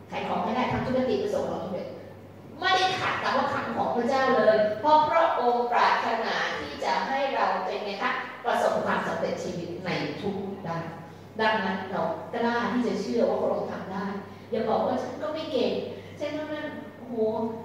[0.10, 1.88] ใครของไม่ได้ทำธุรกิจประสบความสำเร็จ
[2.60, 8.12] ไม่ได้ขัดกับว่าคำของพระเจ้าเลย เพราะพระองค์ปรารถนาที่จะให้เราเป็นไงคะ
[8.46, 9.90] ประสบความสำเร็จชีวิตใน
[10.22, 10.36] ทุก
[10.68, 10.84] ด้าน
[11.42, 12.02] ดังนั้นเรา
[12.34, 14.06] กล้าที่จะเชื่อว่าพระองค์ทำได้
[14.52, 15.72] อย่าบอกว่าฉันก็ไม่เก่ง
[16.20, 16.68] ฉันก็นั่น
[17.08, 17.14] โห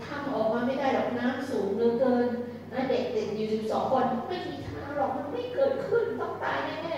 [0.05, 2.29] ทำออกมาไม่ได้หรอกน้ำสูงเหลือเกิน
[2.73, 4.55] นะเด็กติดอยู่สิบสองคนไม่มี
[4.96, 6.96] หรอกมันไม่เกิดขึ้นต้องตายแน่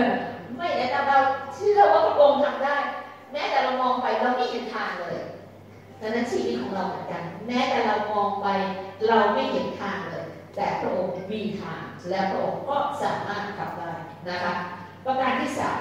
[0.00, 1.18] ๆไม่แต่เรา
[1.54, 2.76] เชื่อว่าพระองค์ทำได้
[3.32, 5.18] แม้แต่เรามองไปเราไม่เห็นทางเลย
[6.00, 8.48] ดังนั้นชีวิตของเราเหมือนกัน แม้แต่เรามองไป
[9.08, 10.26] เราไม่เห็นทางเลย
[10.56, 13.92] แต่พระองค์มีทางและพระองค์ก็สามารถทำได้
[14.28, 14.54] นะคะ
[15.04, 15.80] ประการที่สาม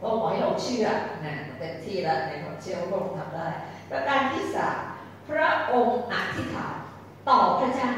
[0.00, 0.86] ก็ขอให้เราเชื่อ
[1.24, 3.48] นะเต็มที่แล้วในความเชื่อว่าพระองค์ทำได้
[3.90, 4.76] ประการที่สาม
[5.28, 6.74] พระองค์อธิษฐาน
[7.28, 7.90] ต่อพระเจ้า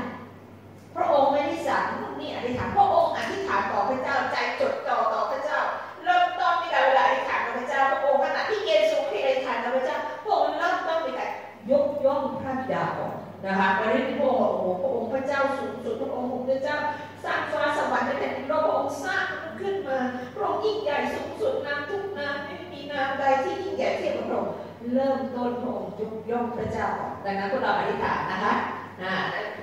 [0.97, 5.61] พระองค์ไม่ได้สั่งพวกนี้อธิษฐานพระองค์อธิษฐานต่อพระเจ้าใจจดจ่อต่อพระเจ้า
[6.05, 11.31] เริ่มต้นในการเวลาอธิษฐานกับพระเจ้าพระองค์ขณะที่เยซูคริสต์อธิษฐานกับพระเจ้าพระองค์เริ่มต้นในการ
[11.71, 13.15] ยกย่องพระบิดาก่อน
[13.47, 16.79] นะคะวันนี้พระองค์บอกโอ้โหพระองค์พระเจ้าสูงสุดพระองค์พระเจ้า
[17.25, 19.99] สร้างฟ้าสวรรค์และแผ่นดินโลกพระองค์สร้างมันขึ้นมา
[20.35, 24.55] พระองค์ยิ่งใหญ่สูงสุดน้ำทุกน้ำไม่มีน้ำใดที่ยิ่งใหญ่เทียบกับพระองค์
[24.95, 28.55] เริ่มต้นพระองค์ยกย่องพระเจ้าก่อดังนั้นพวกเราอธิษฐานนะคะ
[29.03, 29.13] อ่า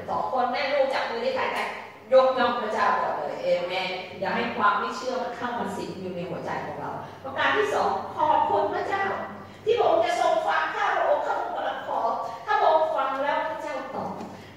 [0.09, 1.67] สองคนแม่ลูกจับมืออธิษฐานกัน
[2.13, 6.91] ยกย่องพระเจ้าก่อนเลยเอเมนอย่าให้ความไม่เชื่อมันเข้ามาสิงอยู่ในหัวใจของเรา
[7.23, 9.05] ประการที่สองขอบคุณพระเจ้า
[9.65, 11.99] ที่พระองค์จะทรงฟังข้าพระองค์ข้าพระองค์กำลังขอ
[12.45, 14.09] ถ้าพระองค์ฟังแล้วพระเจ้าตอบ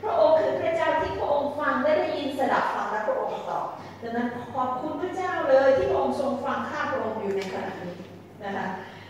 [0.02, 3.66] พระองค์คือพระเจ้าที่พระองค์ฟังและได้ยินสดับฟังและพระองค์ตอบ
[4.02, 7.96] ดังนั้นขอบคุณพระเจ้าเลยที่พระองค์ทรงฟังข้าพระองค์อยู่ในขณะนี้
[8.44, 8.66] นะคะ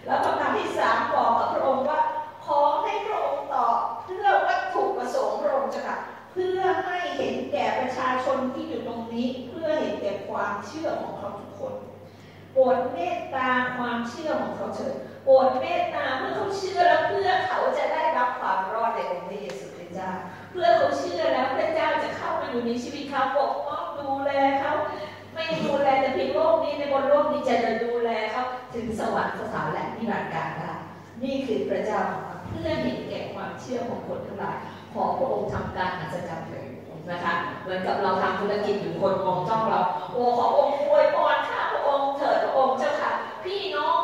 [0.06, 2.00] แล้วประการที่สามบอกกับพระองค์ว่า
[2.46, 5.96] ขอให้พระองค์ตอบเพื่อวัตถุประสงค์พระองค์จะค่ะ
[6.32, 11.74] เพื่อให้เห็นแก่ประชาชนที่อยู่ตรงนี้ เพื่อเห็นแก่ความเชื่อของเขาทุกคน
[12.52, 20.10] โปรดเมตตาความเชื่อของเขาเถิดโปรดเมตตาเมื่อเขาเชื่อแล้วเพื่อเขาจะได้รับความรอดในองค์พระเยซูคริสต์เจ้า
[20.50, 24.72] เพื่อเขาเชื่อแล้วพระเจ้าจะเข้ามาอยู่ในชีวิตเขาปกป้องดูแลเขา
[25.34, 30.72] ไม่ดูแลแต่เพียงโลกนี้ในบนโลกนี้จะดูแลเขาถึงสวรรค์สานและนิรันดร์การได้
[31.22, 34.56] นี่คือพระเจ้าของ เพื่อเห็นแก่ความเชื่อของคนทั้งหลาย
[34.92, 36.68] ขอพระองค์ทำการอัศจรรย์เถิด
[37.10, 39.80] นะคะเหมือนกับเราทำธุรกิจอยู่คนมองจ้องเรา
[40.12, 43.12] โอ้ขอองค์อวยพรข้าพระองค์เถิดพระองค์เจ้าค่ะ
[43.44, 43.98] พี่น้อง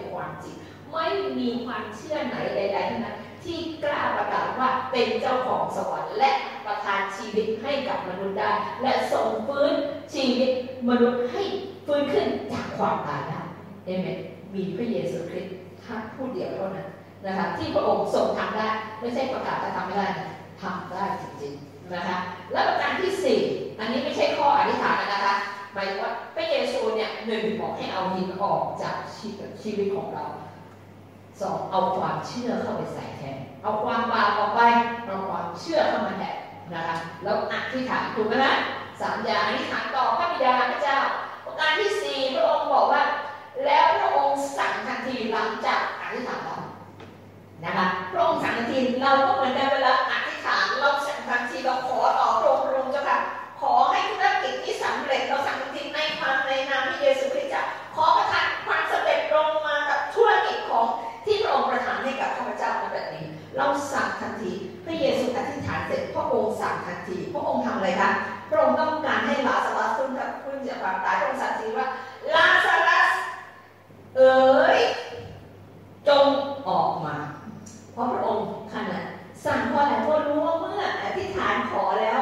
[0.00, 0.56] เป็นความจริง
[0.92, 1.06] ไม่
[1.38, 6.30] มีความเชื่อไหนใดๆทั้งนั้นที่กล้าประกาศว่าเป็นเจ้าของสวรรค์และ
[6.66, 9.72] ประทานชีวิตให้กับมนุษย์ได้ และส่งฟื้น
[10.14, 10.50] ชีวิต
[10.88, 11.42] มนุษย์ให้
[11.86, 13.40] ฟื้นขึ้นจากความตายได้
[13.84, 14.18] เอเมน
[14.54, 15.54] มีพระเยซูคริสต์
[15.84, 16.88] ท่านผู้เดียวเท่านั้น
[17.26, 18.68] นะคะที่พระองค์ทรงทำได้
[19.00, 20.08] ไม่ใช่ประกาศแต่ทำไม่ได้
[20.62, 22.16] ทำได้จริงๆนะคะ
[22.52, 23.40] และประการที่สี่
[23.78, 25.34] อันนี้ไม่ใช่ข้ออธิษฐานนะคะ
[25.76, 28.96] หมายถึงว่าพระเยซูเนี่ยหนึ่งบอกให้เอาหินออกจาก
[29.62, 30.24] ชีวิตของเรา
[31.40, 34.60] สองเอาความเชื่อเข้าไปใส่แทนเอาความบาปออกไป
[35.06, 36.36] เอาความเชื่อเข้ามาแทน
[36.74, 38.54] นะคะแล้วอธิษฐานถูกไหมนะ
[39.00, 40.98] สามอย่างอธิษฐานต่อพระบิดาพระเจ้า
[41.44, 43.02] ประการที่สี่พระองค์บอกว่า
[43.66, 46.60] แล้วพระองค์สั่งทันทีหลังจากอธิษฐานแล้ว
[47.64, 52.00] นะคะพระองค์สั่งทันทีเราก็เหมือนกันเวลาอธิษฐานเราสั่งทันทีเราขอ
[64.26, 64.52] ทันที
[64.86, 68.10] พระเยซูอธิษฐานเสร็จพระองค์สั่งทันที พระองค์ทำอะไรคะ
[68.48, 71.86] พระองค์ต้องการให้ลาซารัสขึ้นกับขึ้นจากความตายพระองค์สั่งทีว่า
[72.34, 73.08] ลาซารัส
[74.16, 74.36] เอ๋
[74.76, 74.78] ย
[76.08, 76.26] จง
[76.68, 77.16] ออกมา
[77.92, 79.04] เพราะพระองค์ขนาด
[79.44, 82.20] สั่งพอะไรเพราะรู้ว่าเมื่ออธิษฐานขอแล้ว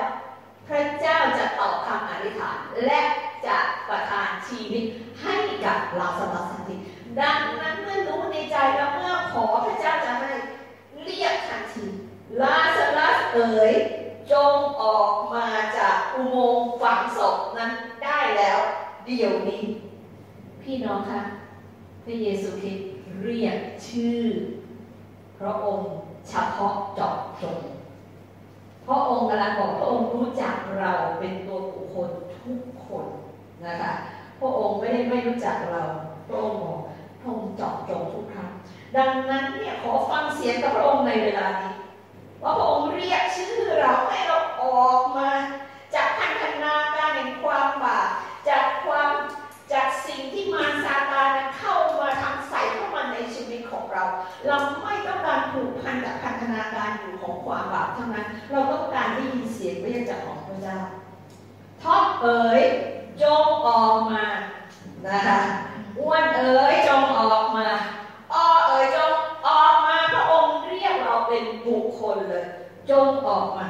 [0.66, 3.00] พระเจ้าจะตอบคำอธิษฐาน และ
[3.46, 4.84] จะประทานชีวิต
[5.22, 6.76] ให้กับลาซารัสทันที
[7.20, 10.32] ดังนั้นเมื่อรู้ในใจแล้วเมื่อขอพระเจ้าจะให้
[11.02, 11.84] เรียกทันที
[12.42, 13.72] ลาซารัสเอ๋ย
[14.32, 15.46] จงออกมา
[15.78, 17.70] จากอุโมงค์ฝังศพนั้น
[18.04, 18.58] ได้แล้ว
[19.06, 19.62] เดี๋ยวนี้
[20.62, 21.20] พี่น้องคะ
[22.04, 22.86] พระเยซูคริสต์
[23.22, 24.22] เรียกชื่อ
[25.38, 25.90] พระองค์
[26.28, 27.58] เฉพาะเจาะจง
[28.86, 32.08] พระองค์กำลังบอกพระองค์รู้จักเราเป็นตัวบุคคล
[32.40, 33.06] ทุกคน
[33.66, 33.92] นะคะ
[34.40, 35.82] พระองค์ไม่ได้ไม่รู้จักเรา
[36.28, 36.78] พระองค์บอก
[37.20, 38.50] พระองค์เจาะจงทุกครั้ง
[38.96, 41.72] ดังนั้นเนี่ยขอฟังเสียงกับพระองค์ในเวลานี้
[42.42, 43.94] ว่าพระองค์เรียกชื่อเรา
[57.44, 60.78] ความบาปเท่านั้น เราต้องการได้ยินเสียงพระยาจากของพระเจ้า
[61.82, 62.62] ท็อปเอ๋ย
[63.22, 64.24] จงออกมา
[65.06, 65.38] นะคะ
[65.98, 67.68] อ้วนเอ๋ยจงออกมา
[68.32, 69.12] อ้อเอ๋ยจง
[69.46, 72.44] ออกมาพระองค์เรียกเราเป็นบุคคลเลย
[72.90, 73.68] จงออกมา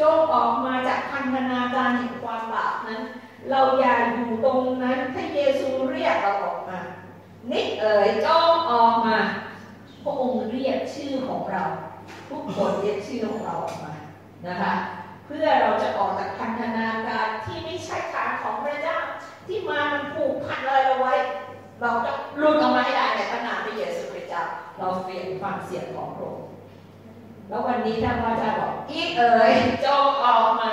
[0.00, 3.02] จงออกมาจากพันธนาการแห่งความบาปนั้น
[3.50, 6.78] เราอย่าอยู่ตรงนั้นพระเยซูเรียกเราออกมา
[7.50, 9.18] นิดเอ๋ยจงออกมา
[10.02, 11.64] พระองค์เรียกชื่อของเรา
[12.28, 13.94] ทุกคนเรียกชื่อของเราออกมา
[14.46, 14.72] นะคะ
[15.26, 18.98] เพื่อเราจะออกจากพันธนาการที่ไม่ใช่ทางของพระเจ้า
[19.46, 21.14] ที่มามันผูกพันอะไรเราไว้
[21.80, 24.44] เราจะหลุดออกมาให้ได้ในพระนามพระเยซูคริสต์เจ้า
[24.78, 26.48] เราเปลี่ยนฟังเสียงของพระองค์
[27.48, 29.52] แล้ววันนี้ท่านว่าจะบอกอีเอ๋ย
[29.84, 30.72] จงออกมา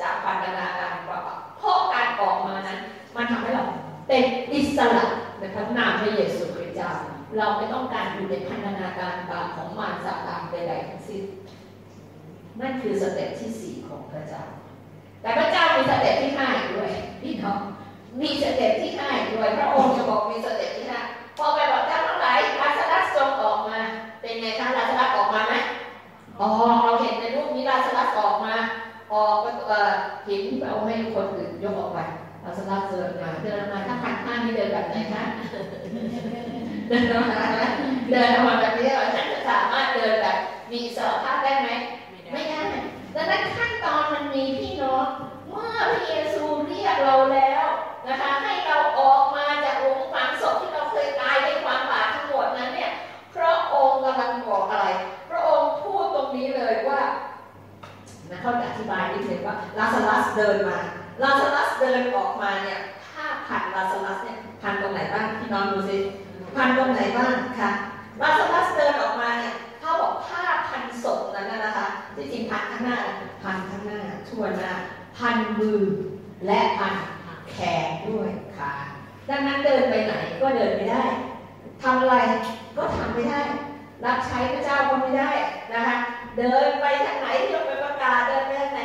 [0.00, 2.78] จากพันธนาการวามบาเพราะการออกมานั้น
[3.16, 3.64] มันทำให้เรา
[4.08, 5.04] เป็นอิสระ
[5.38, 6.90] ในพระนามพระเยซูคริสต์เจ้า
[7.36, 11.22] เราไม่ต้องการอยู่ในพันธนาการบาปของมารซาตานใดๆทั้งสิ้น
[12.60, 14.42] นั่นคือ step ที่สี่ของพระเจ้า
[15.22, 16.90] แต่พระเจ้ามี step ที่ห้าด้วย
[17.22, 17.60] พี่น้อง
[18.20, 21.00] มี step ที่ห้าด้วยพระองค์จะบอกมี step ที่ห้า
[21.38, 23.80] พอไปบอกเจ้าทั้งหลายลาซารัสจงออกมา
[24.20, 25.54] เป็นไงคะลาซารัสออกมาไหม
[26.40, 26.48] อ๋อ
[26.82, 28.54] เราเห็นในรูปนี้ลาซารัสออกมา
[29.12, 29.92] ออกก็เอ่อ
[30.26, 31.98] หินเอาให้คนอื่นยกออกไป
[32.44, 35.24] ลาซารัสเดินมาเดินมาถ้าพันห้านี่เดินแบบไหนคะ
[36.88, 37.40] เดินมา
[38.10, 40.36] เดินมาแบบนี้เราจะสามารถเดินแบบ
[40.70, 41.68] มีอิสระภาพได้ไหม
[42.32, 42.60] ไม่ได้
[43.14, 45.06] ดังนั้นขั้นตอนมันมีพี่น้อง
[45.48, 47.66] เมื่อพระเยซูเรียกเราแล้ว
[48.08, 52.92] นะคะให้เราออกมาจากหลุมฝังศพที่เราเคยตายในความบาปทั้งหมดนั้นเนี่ย
[53.34, 54.86] พระองค์กำลังบอกอะไร
[55.30, 57.02] พระองค์พูดตรงนี้เลยว่า
[58.30, 60.78] นะเขาจะอธิบายนิดนึงว่าลาซารัสเดินมา
[61.22, 62.80] ลาซารัสเดินออกมาเนี่ย
[63.14, 65.98] ถ้าพันลาซารัสเนี่ยพันตรงไหนบ้างพี่น้องดูสิ
[66.56, 67.70] พันตรงไหนบ้างคะ
[68.20, 72.98] ลาซารัสเดินออกมาเนี่ยถ้าบอกผ้าพันศพนั้นนะคะที่จริงพันข้างหน้า
[73.42, 74.72] พันข้างหน้าทั่วหน้า
[75.18, 75.80] พันมือ
[76.46, 76.94] และพัน
[77.50, 78.72] แขนด้วยขา
[79.28, 81.04] ดังนั้นเดินไปไหนก็เดินไม่ได้
[81.82, 82.16] ทำอะไร
[82.76, 83.40] ก็ทำไม่ได้
[84.04, 85.30] รับใช้พระเจ้าก็ไม่ได้
[85.72, 85.96] นะคะ
[86.38, 88.80] เดินไปทางไหนที่เราไปประกาศเดินไปทางไหน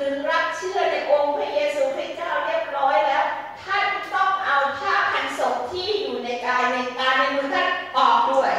[0.00, 3.24] ถึงรับเชื่อในองค์พระเยซูคริสต์เจ้าเรียบร้อยแล้ว
[3.64, 8.52] ท่านต้องเอาผ้าพันศพที่อยู่ในกายในตาในมือท่านออกด้วย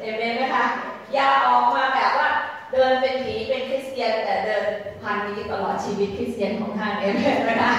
[0.00, 0.64] เห็นไหมคะ
[1.12, 2.28] อย่าออกมาแบบว่า
[2.72, 4.64] เดินเป็นผีเป็นคริสเตียนแต่เดิน
[5.02, 7.14] พันนี้ตลอดชีวิตคริสเตียนของท่านเอง
[7.48, 7.72] นะคะ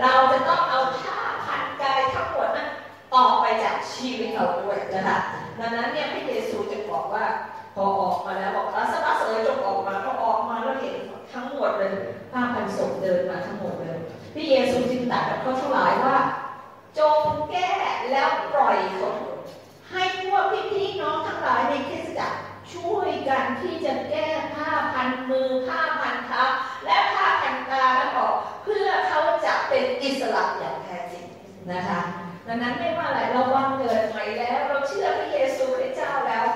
[0.00, 2.68] เราจะต้องเอาผ้าพันกายทั้งหมดนั้น
[3.14, 5.18] ออกไปจากชีวิตเราด้วยนะคะ
[5.58, 7.24] ดังนั้นเนี่ยพระเยซูจะบอกว่า
[7.74, 10.19] พอออกมาแล้วบอกลาซารัสเอ๋ยจงออกมาพอออกมาแล้วเห็น
[11.32, 11.92] ทั้งหมดเลย
[12.32, 13.98] ผ้าพันศพเดินมาทั้งหมดเลย
[14.34, 16.16] พระเยซูจึงตรัสกับเขาทั้งหลายว่า
[16.98, 17.70] จงแก้
[18.12, 19.38] แล้วปล่อยเขาเถิด
[19.90, 22.38] ให้พวกพี่ๆน้องทั้งหลายในคริสตจักร
[22.74, 26.42] ช่วยกันที่จะแก้ผ้าพันมือผ้าพันเท้า
[26.84, 31.24] และผ้าพันตานั้นออกเพื่อเขาจะเป็นอิสระอย่างแท้จริง
[31.72, 32.00] นะคะ
[32.46, 36.46] ดังนั้นไม่ว่าอะไรเราวันเกิดใหม่แล้ว เราเชื่อพระเยซูคริสต์เจ้าแล้ว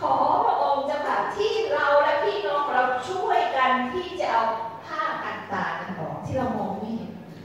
[0.00, 4.42] ขอพระองค์เจะค่ะที่เราและพี่น้องเราช่วยกันที่จะเอา
[4.86, 6.94] ผ้าพันตานั้นออกที่เรามองไม่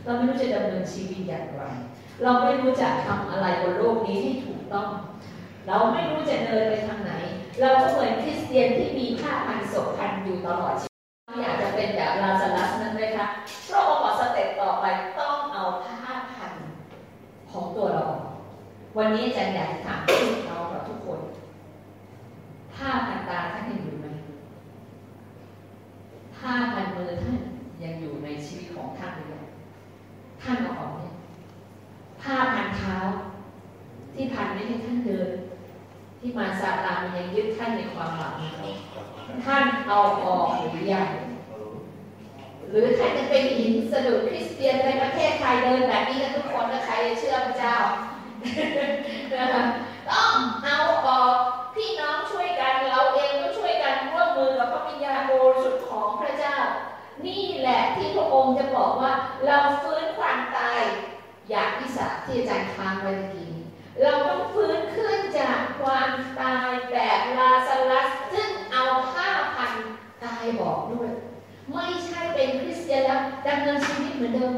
[0.05, 1.61] เราไม่รู้จะดำเนินชีวิตอย่างไร
[2.23, 4.89] เราไม่รู้จะทำอะไรบนโลกนี้ที่ถูกต้อง
[5.67, 7.11] เราไม่รู้จะเดินไปทางไหน
[7.59, 10.99] เราก็เหมือนคริสเตียนที่มีผ้าพันศพพันอยู่ตลอดชีวิ
[11.35, 13.27] ตอยากจะเป็นแบบลาซารัสนั้นไหมคะ
[13.69, 14.85] พระองค์บอกสเต็ปต่อไป
[15.19, 16.53] ต้องเอาผ้าพัน
[17.51, 18.05] ของตัวเรา
[18.97, 21.19] วันนี้อาจารย์อยากจะถามพี่น้องเราทุกคน
[22.75, 24.07] ผ้าพันตาท่านยังอยู่ไหม
[26.37, 27.37] ผ้าพันมือท่าน
[27.83, 29.42] ยังอยู่ในชีวิตของท่านหรือยัง
[30.43, 31.13] ท่านเอาออกเนี่ย
[32.21, 32.97] ผ้าพันเท้า
[34.13, 35.29] ที่พันไม่ให้ท่านเดิน
[36.19, 38.34] ที่มาซาตานมันยังยึดท่านในความหลับ
[39.45, 41.10] ท่านเอาออกหรือยัง
[42.69, 47.77] หรือท่านจะเป็นหินสะดุดคริสเตียนในประเทศไทยเดินแบบนี้กันทุกคนแล้วใครจะเชื่อพระเจ้า
[50.10, 50.77] ต้องเอา
[51.08, 51.36] ออก
[51.75, 56.58] พี่น้องช่วยกันเราเองก็ช่วยกันร่วมมือกับพระวิญญาณบริสุทธิ์ของพระเจ้า
[57.25, 59.12] นี่แหละที่พระองค์จะบอกว่า
[59.45, 60.82] เราฟื้นความตาย
[61.49, 63.65] อย่างที่สาที่อาจารย์ค้างไว้เมื่อกี้นี้
[64.01, 69.73] เราต้องฟื้นขึ้นจากความตายแบบลาซารัส ซึ่งเอาผ้าพัน
[70.23, 71.12] กายบอกด้วย
[71.71, 74.53] ไม่ใช่เป็นคริสเตียนแล้วดำเนินชีวิตเหมือนเดิม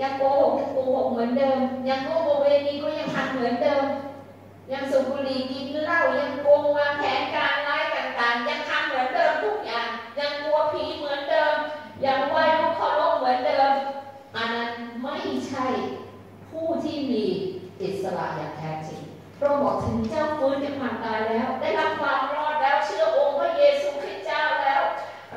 [0.00, 3.84] ยังโกหกยังโกหกเหมือนเดิม ยังโกหกเวนีก็ยังทำเหมือนเดิม
[4.72, 11.54] ยังสูบบุหรี่กินเหล้ายังโกงวางแผนการร้ายต่างๆ ยังทำเหมือนเดิมทุกอย่าง ยังกลัวผีเหมือนเดิม
[12.04, 13.72] ยังไหว้ลูกเคารพเหมือนเดิม
[14.36, 14.70] อันนั้น
[15.02, 15.16] ไม่
[15.48, 15.66] ใช่
[16.50, 17.24] ผู้ที่มี
[17.82, 19.02] อิสระอย่างแท้จริง
[19.38, 24.82] พระองค์บอกถึงเจ้าฟื้นจากความตายแล้ว ได้รับความรอดแล้วเชื่อองค์พระเยซูคริสต์เจ้าแล้ว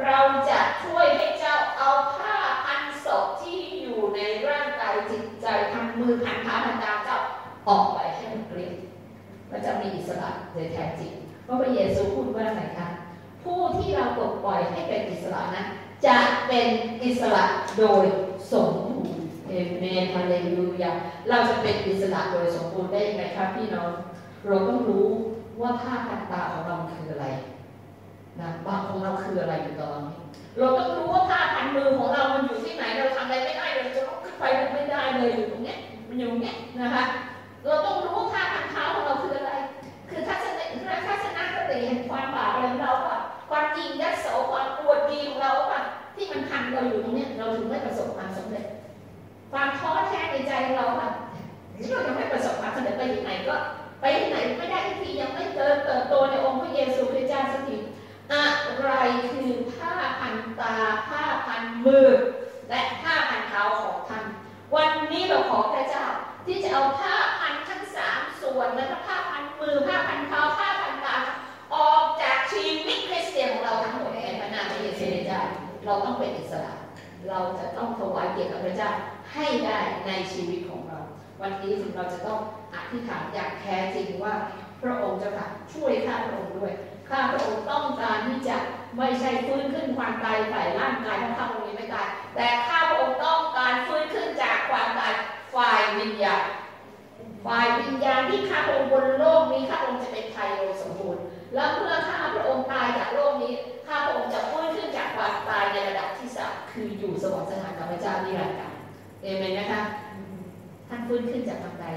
[0.04, 0.20] เรา
[0.50, 2.36] จะช่วยให้เจ้าเอาผ้า
[2.66, 4.20] พันศพที่อยู่ใน
[4.50, 7.20] ร่างกายจิตใจพันมือพันเท้าพันตาเจ้า
[7.68, 8.76] ออกไปให้มันเกลี้ยง
[9.50, 12.88] เราจะมีอิสระโดยแท้จริงเพราะพระเยซูพูดว่าไงคะ
[13.44, 15.68] ผู้ที่เราปลดปล่อยให้เป็นอิสระนั้น
[16.06, 16.68] จะเป็น
[17.04, 17.46] อิสระ
[17.80, 18.06] โดย
[18.52, 20.89] สมบูรณ์เอเมนฮาเลลูยา
[21.30, 23.92] เราจะเป็นอิสระโดยสมบูรณ์ได้ยังไงครับพี่น้อง
[24.48, 25.08] เราต้องรู้
[25.62, 27.28] ว่าผ้าพันตาของเราคืออะไร
[28.40, 30.16] นะบางของเราคืออะไรอยู่ตอนนี้
[30.58, 34.44] เราต้องรู้ว่าผ้าพันมือของเรา มันอยู่ที่ไหน เราทำอะไรไม่ได้เราจะลุกขึ้นไป
[34.74, 35.78] ไม่ได้เลยอยู่ตรงเนี้ย
[36.08, 37.04] มันอยู่เนี้ยนะคะ
[37.66, 39.54] เราต้องรู้ว่าผ้าพันเท้าของเราคืออะไร
[40.10, 40.60] คือทัศน
[41.08, 43.18] ทัศนคติแห่งความบาปอะไรของเราป่ะ
[43.50, 45.80] ความจริงยัดโสความอวดดีของเราป่ะ
[46.16, 48.66] ที่มันพันเราอยู่ตรงเนี้ยเราถึงไม่ประสบความสำเร็จ
[49.52, 51.10] ความท้อแท้ในใจเราป่ะ
[51.76, 53.56] ที่เรายังไม่ประสบความสำเร็จไปที่ไหนก็
[54.02, 57.78] ไปไหนไม่ได้ทียังไม่เติบเติบโตในองค์พระเยซูคริสต์เจ้าสักที
[58.34, 58.44] อะ
[58.82, 58.92] ไร
[59.34, 60.76] คือผ้าพันตา
[61.08, 62.10] ผ้าพันมือ
[62.70, 64.26] และผ้าพันเท้าของท่าน
[64.76, 66.06] วันนี้เราขอพระเจ้า
[66.46, 71.16] ที่จะเอาผ้าพันทั้งสามส่วนและผ้าพันมือผ้าพันเท้าผ้าพันตา
[71.76, 75.42] ออกจากชีวิตคริสเตียนของเราทั้งหมดในพระนามพระเยซูคริสต์เจ้า
[75.86, 76.74] เราต้องเป็นอิสระ
[77.28, 78.90] เราจะต้องถวายเกียรติกับพระเจ้า
[79.34, 81.00] ให้ได้ในชีวิตของเรา
[81.42, 82.40] วันนี้ถึงเราจะต้อง
[82.76, 84.34] อธิษฐานอย่างแท้จริงว่า
[84.82, 85.30] พระองค์จะ
[85.74, 86.74] ช่วยข้าพระองค์ด้วย
[87.10, 88.58] ข้าพระองค์ต้องการที่จะ
[88.98, 95.14] ไม่ใช่ฟื้นขึ้นความตายฝ่ายร่างกายเพราะข้าพระองค์ไม่ตายแต่ข้าพระองค์ต้องการฟื้นขึ้นจากความตาย
[95.56, 96.44] ฝ่ายวิญญาณ
[97.46, 103.54] ฝ่ายวิญญาณที่ข้าพระองค์บนโลกนี้ข้าพระองค์จะเป็นไทยโดยสมบูรณ์แล้วเมื่อข้าพระองค์ตายจากโลกนี้
[103.90, 108.74] ข้าพระองค์จะฟื้นขึ้นจากความตายในระดับที่สามคืออยู่สวรรค์สถานกับพระเจ้านิรันดร์กาล
[109.22, 109.82] เอเมนนะคะ
[110.88, 111.94] ท่านฟื้นขึ้นจากความตาย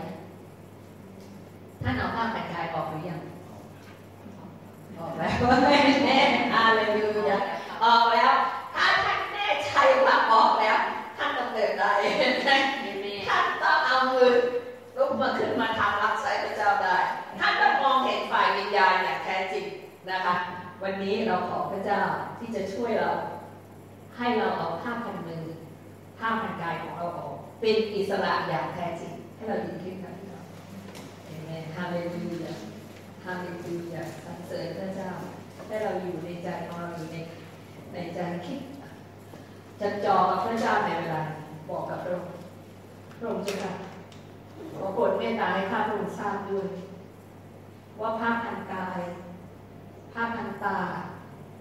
[1.83, 3.21] ท่านเอาผ้าแต่งกายออกหรือยัง
[4.99, 6.21] ออกแล้วแม่แน่
[6.53, 7.39] ฮาเลลูยา
[7.85, 8.33] ออกแล้ว
[8.75, 10.77] ถ้าท่านแน่ใจว่าออกแล้ว
[11.17, 11.93] ท่านต้องเดินได้
[13.29, 14.33] ท่านต้องเอามือ
[14.97, 16.97] ลุกมาขึ้นมาทำรับใช้พระเจ้าได้
[17.39, 19.67] ท่านต้องมองเห็นฝ่ายวิญญาณอย่างแท้จริง
[20.11, 20.35] นะคะ
[20.83, 22.01] วันนี้เราขอพระเจ้า
[22.39, 23.11] ที่จะช่วยเรา
[24.17, 25.45] ให้เราเอาผ้าพันมือ
[26.19, 30.45] ผ้าพันกายของเราออกเป็นอิสระอย่างแท้จริงให้เราดีขึ้นค่ะพี่น้อง
[31.25, 32.55] เอเมนฮาเลลูยา
[33.25, 35.11] ฮาเลลูยาสรรเสริญพระเจ้า
[35.67, 37.17] ให้เราอยู่ในใจของเราอยู่ใน
[37.93, 38.61] ในใจคิด
[39.81, 41.23] จะจอกับพระเจ้าในเวลา
[41.69, 42.31] บอกกับพระองค์
[43.19, 43.73] พระองค์จะค่ะ
[44.77, 46.69] ขอโปรดเมตตาให้ข้าพระองค์ทราบด้วย
[48.01, 49.01] ว่าผ้าพันกาย
[50.13, 50.79] ผ้าพันตา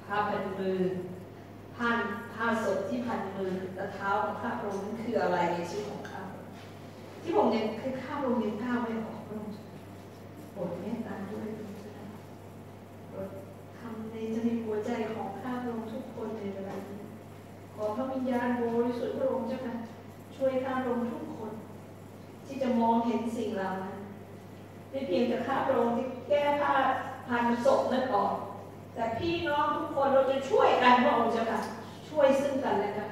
[0.06, 0.80] ผ้าพันมือ
[1.76, 1.90] ผ้า
[2.34, 6.22] ผ้าศพที่พันมือและเท้าของข้าพระองค์นั้นคืออะไรในชีวิตของข้า
[7.22, 9.54] ที่ผมยังคือข้าพระองค์ยังก้าวไม่ออกพระองค์
[10.52, 11.48] โปรดเมตตาด้วย
[13.08, 13.30] โปรด
[13.78, 17.00] ทำในใจหัวใจของข้าพระองค์ทุกคนในเวลานี้
[17.74, 19.76] ขอพระวิญญาณบริสุทธิ์พระองค์เจ้าค่ะ
[20.36, 21.52] ช่วยข้าพระองค์ทุกคน
[22.46, 23.98] ที่จะมองเห็นสิ่งเหล่านั้น
[24.90, 26.81] ไม่เพียงแต่ข้าพระองค์ที่แก้ผ้าพ
[27.66, 28.34] ศพนั้นออก
[28.94, 31.62] แต่พี่น้องทุกคนเราจะช่วยกันพระองค์เจ้าค่ะ
[32.10, 33.10] ช่วยซึ่งกันและกัน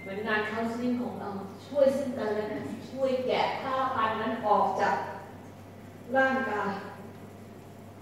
[0.00, 1.30] เหมือนงานเคาน์ซิ่งของเรา
[1.66, 4.96] ช่วยซึ่งกันและกันช่วยแกะผ้าพันนั้นออกจาก
[6.16, 6.70] ร่างกาย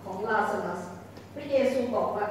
[0.03, 0.83] ของลาซารัส
[1.35, 2.27] พระเยซูบอกว่า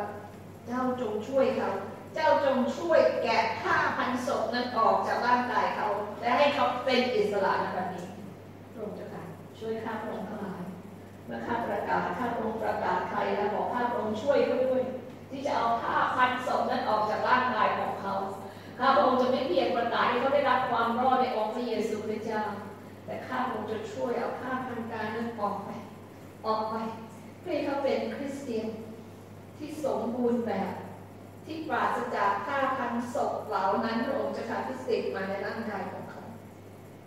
[0.67, 1.69] เจ้าจงช่วยเขา
[2.15, 5.88] เจ้าจงช่วยแกะผ้าพันศพนั้นออกจากร่างกายเขา
[6.21, 8.05] และให้เขาเป็นอิสระในวันนี้
[8.73, 9.23] พระองค์เจ้าค่ะ
[9.59, 10.26] ช่วยข้าพระองค์
[11.30, 14.82] ทั้งหลายเมื่อข้าประกาศข้าพระองค์ประกาศใครแล้วบอกข้าพระองค์ช่วยเขาด้วย
[15.30, 18.13] ที่จะเอาผ้าพันศพนั้นออกจากร่างกายของเขา
[18.80, 22.43] ข้าพระองค์จะไม่เพียงประกาศให้เขาได้รับความรอดในองค์พระเยซูคริสต์เจ้า
[23.05, 25.69] แต่ข้าพระองค์จะช่วยเอาผ้าพันกายนั้นออกไป
[26.45, 26.75] ออกไป
[27.39, 28.67] เพื่อให้เขาเป็นคริสเตียน
[29.57, 30.73] ที่สมบูรณ์แบบ
[31.45, 36.21] ที่ปราศจากผ้าพันศพเหล่านั้นพระองค์จะขาดที่สิมาในร่างกายของเขา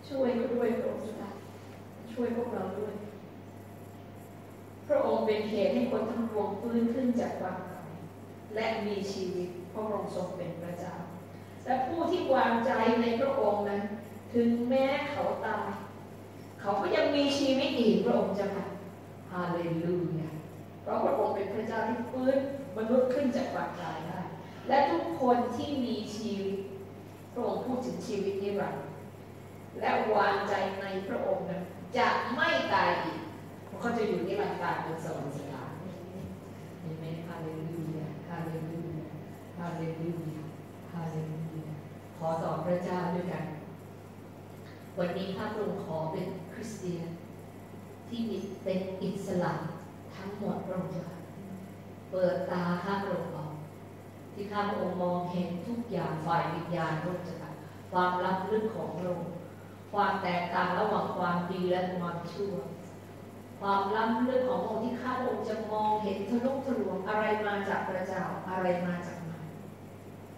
[0.09, 1.27] ช่วยเขาด้วยพระองค์จะ
[2.13, 2.93] ช่วยพวกเราด้วย
[4.93, 7.89] ระองค์เป็นเหตุให้คนทั้งปวงฟื้นขึ้นจากความตาย
[8.55, 10.95] และมีชีวิตเพราะพระองค์ทรงเป็นพระเจ้า
[11.65, 12.71] และผู้ที่วางใจ
[13.01, 13.81] ในพระองค์นั้น
[14.33, 15.69] ถึงแม้เขาตาย
[16.61, 18.65] เขาก็ยังมีชีวิตอีกพระองค์จะค่ะ
[19.31, 20.29] ฮาเลลูยา
[20.81, 22.37] เพราะพระองค์เป็นพระเจ้าที่ฟื้น
[22.77, 24.19] มนุษย์ขึ้นจากความตายได้
[24.67, 26.55] และทุกคนที่มีชีวิต
[27.33, 28.85] พระองค์พูดถึงชีวิตนิรันดร์
[29.79, 31.61] และวางใจในพระองค์นั้น
[31.97, 33.20] จะไม่ตายอีก
[33.81, 35.71] เพราะเขาจะอยู่นิรันดร์การบนสวรรค์สถาน
[36.81, 39.07] เห็นไหมฮาเลลูยาฮาเลลูยา
[39.57, 40.43] ฮาเลลูยา
[40.91, 41.73] ฮาเลลูยา
[42.17, 43.45] ขอต่อพระเจ้าด้วยกัน
[44.97, 47.07] วันนี้ข้าพระองค์ขอเป็นคริสเตียน
[48.07, 49.51] ที่มีเป็นอิสระ
[50.15, 51.07] ทั้งหมดพระองค์เจ้า
[52.11, 53.51] เปิดตาข้าพระองค์ออก
[54.33, 57.27] ที่ข้าพระองค์มองเห็นทุกอย่างฝ่ายวิญญาณพระองค์
[57.91, 59.31] ความลับลึกของพระองค์
[59.91, 62.53] ความแตกต่างระหว่างความดีและความชั่ว
[63.61, 69.43] ความล้ำลึกขององค์ที่ข้าพระองค์จะมองเห็นทะลุทะลวงอะไรมาจากพระเจ้าอะไรมาจากมัน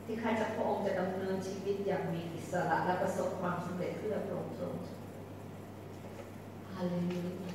[0.06, 4.74] ที่ข้าจะพระองค์จะดำเนินชีวิตอย่างมีอิสระและประสบความสำเร็จเพื่อพระองค์ทรง
[6.74, 7.54] ฮาเลลูยา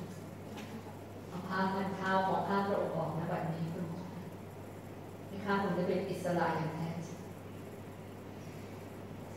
[1.29, 4.07] เอาพาพันเท้าของข้าพระองค์ออกนะแบบนี้พระองค์
[5.27, 7.19] ให้ข้าพระองค์ได้เป็นอิสระอย่างแท้จริง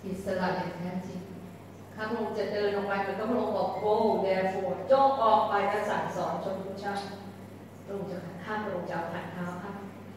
[0.08, 1.22] อิสระอย่างแท้จริง
[2.02, 3.94] ระองค์จะเดินออกไปเหมือนกับพระองค์บอกโอ้
[4.24, 7.04] เดฟอร์จงออกไปและสั่งสอนชนทุกชาติ
[7.86, 9.72] พระองค์จะข้าพระองค์จะเอาพันเท้าข้า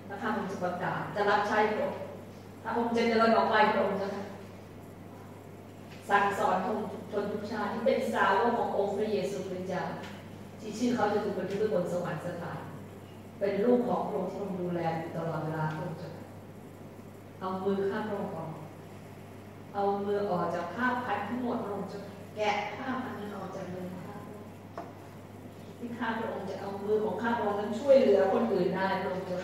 [0.06, 1.98] แล้วข้าพระองค์จะประกาศจะรับใช้พระองค์
[2.62, 4.08] ข้าพระองค์จะเดินออกไปพระองค์จะ
[6.10, 6.56] สั่งสอน
[7.12, 9.82] ชนทุกชาติที่เป็นสาวกขององค์พระเยซูคริสต์เจ้า
[10.60, 12.58] ที่ชื่อเขาจะถูกบันทึกบนสวรรค์สถาน
[13.38, 16.08] เป็นลูกของพระองค์ที่ทรงดูแลอยู่ตลอดเวลาพระองค์จะ
[17.40, 18.50] เอามือข้าพระองค์ออก
[19.74, 21.98] เอามือออกจากผ้าพันทั้งหมดพระองค์จะ
[22.36, 24.28] แกะผ้าพันนั้นออกจากมือข้าพ
[25.78, 29.38] ที่ข้าพระองค์จะเอามือของข้าพระองค์นั้นช่วยเหลือคนอื่นได้พระองค์จะ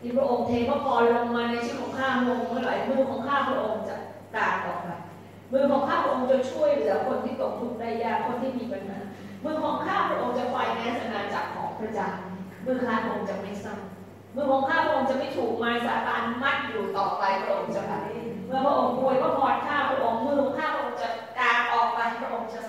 [0.00, 3.96] ที่พระองค์เทพระพรลงมาในชีวิตของข้าพระองค์เมื่อไหร่มือของข้าพระองค์จะ
[4.36, 4.88] กาออกไป
[5.52, 8.98] มือของข้าพระองค์จะช่วยเหลือคนที่ตกทุกข์ได้ยากคนที่มีปัญหา
[9.44, 12.08] มือของข้าพระองค์จะไฟแนนซ์อาจักรของพระเจ้า
[12.66, 17.94] มือข้าพระองค์จะไม่ซ้ำมือของข้าพระองค์จะไม่ถูกมารซาตานมัดอยู่ต่อไปพระองค์จะไป
[18.50, 22.60] เมื่อพระองค์ป่วยพระพรข้าพระองค์มือข้าพระองค์จะกางออกไปพระองค์จะ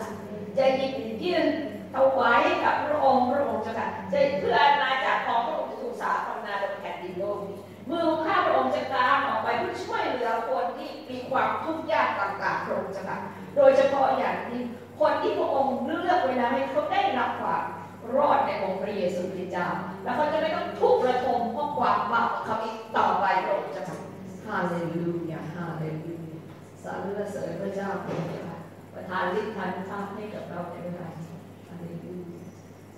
[0.57, 1.45] จะหยิบยื่น
[1.93, 7.57] ถวายให้กับพระองค์พระองค์จะค่ะจะเพื่ออาณาจักรของพระองค์จะถูกสาพนาบนแผ่นดินโลกนี้
[7.89, 13.17] มือข้าพระองค์จะกางออกไปเพื่อช่วยเหลือคนที่มีความทุกข์ยากต่างๆพระองค์จะค่ะ
[13.55, 14.63] โดยเฉพาะอย่างยิ่ง
[14.99, 17.63] คนที่พระองค์เลือกเวลาให้เขาได้รับความ
[18.15, 19.67] รอดในองค์พระเยซูคริสต์เจ้า
[20.03, 26.39] แล้วเขาจะไม่ต้องทุกข์ระทมเพราะความบาปของเขาอีกต่อไปพระองค์จะค่ะาเลลูยาฮาเลลูยา
[26.83, 28.57] สรรเสริญพระเจ้าพระองค์ค่ะ
[28.93, 31.33] ประทานฤทธิ์ทานทรัพย์ให้กับเราในเวลานี้
[31.67, 32.41] ฮาเลลูยา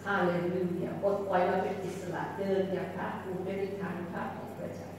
[0.05, 4.89] ฮาเลลูยาปลดปล่อยเราเป็นอิสระเดินอย่างภาคภูมิด้วยฤทธิ์ทานภาพของพระเจ้า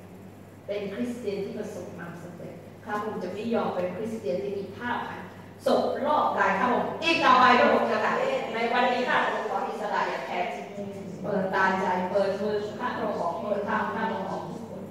[0.67, 5.21] เป็นคริสเตียนที่ประสบความสำเร็จข้าพงจะไม่ยอมเป็นคริสเตียนที่มีภาพัน
[5.67, 8.13] ศพรอบกายข้าพงอีกต่อไปพระองค์จะค่ะ
[8.55, 10.89] ในวันนี้ข้าพงขออิสระอย่างแท้จริง
[11.23, 14.83] เปิดตาใจเปิดมือข้าพงขอเปิดทางข้าพงของทุกคน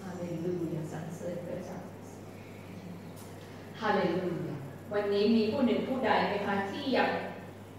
[0.00, 1.78] ฮาเลลูยาสรรเสริญพระเจ้า
[3.77, 4.56] ฮาเลลูยา
[4.92, 7.08] วันนี้มีผู้หนึ่งผู้ใดไหมคะที่ยัง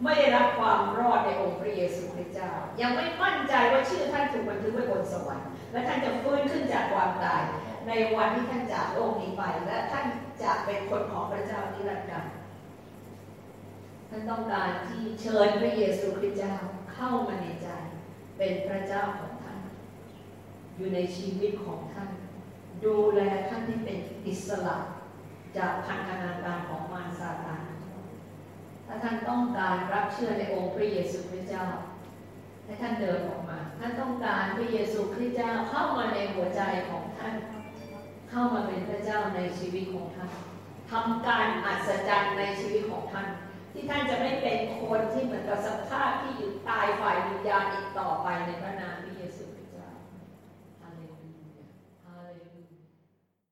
[0.03, 2.51] ไม่ได้รับความรอดในองค์พระเยซูคริสต์เจ้า
[2.82, 7.41] ยังไม่มั่นใจว่าชื่อท่านถูกบันทึกไว้บนสวรรค์และท่านจะฟื้นขึ้นจากความตาย
[7.88, 10.05] ในวันที่ท่านจากโลกนี้ไป และท่าน
[10.43, 12.34] จะเป็นคนของพระเจ้านิรันดร์
[14.10, 16.55] ท่านต้องการที่เชิญพระเยซูคริสต์เจ้า
[16.93, 17.68] เข้ามาในใจ
[18.38, 19.60] เป็นพระเจ้าของท่าน
[20.78, 22.10] อยู่ในชีวิตของท่าน
[22.86, 23.97] ดูแลท่านที่เป็น
[24.28, 24.78] อิสระ
[25.58, 27.62] จากพันธนาการของมารซาตาน
[28.86, 31.66] ถ้าท่านต้องการรับเชื่อในองค์พระเยซูคริสต์เจ้า
[32.66, 37.36] ให้ท่านเดินออกมา ท่านต้องการพระเยซูคริสต์เจ้าเข้ามาในหัวใจของท่าน
[38.30, 40.32] เข้ามาเป็นพระเจ้าในชีวิตของท่าน
[40.91, 43.28] ทำการอัศจรรย์ในชีวิตของท่าน
[43.74, 48.99] ที่ท่านจะไม่เป็นคนที่เหมือนกับสภาพที่อยู่ตายฝ่ายวิญญาณอีกต่อไปในพระนาม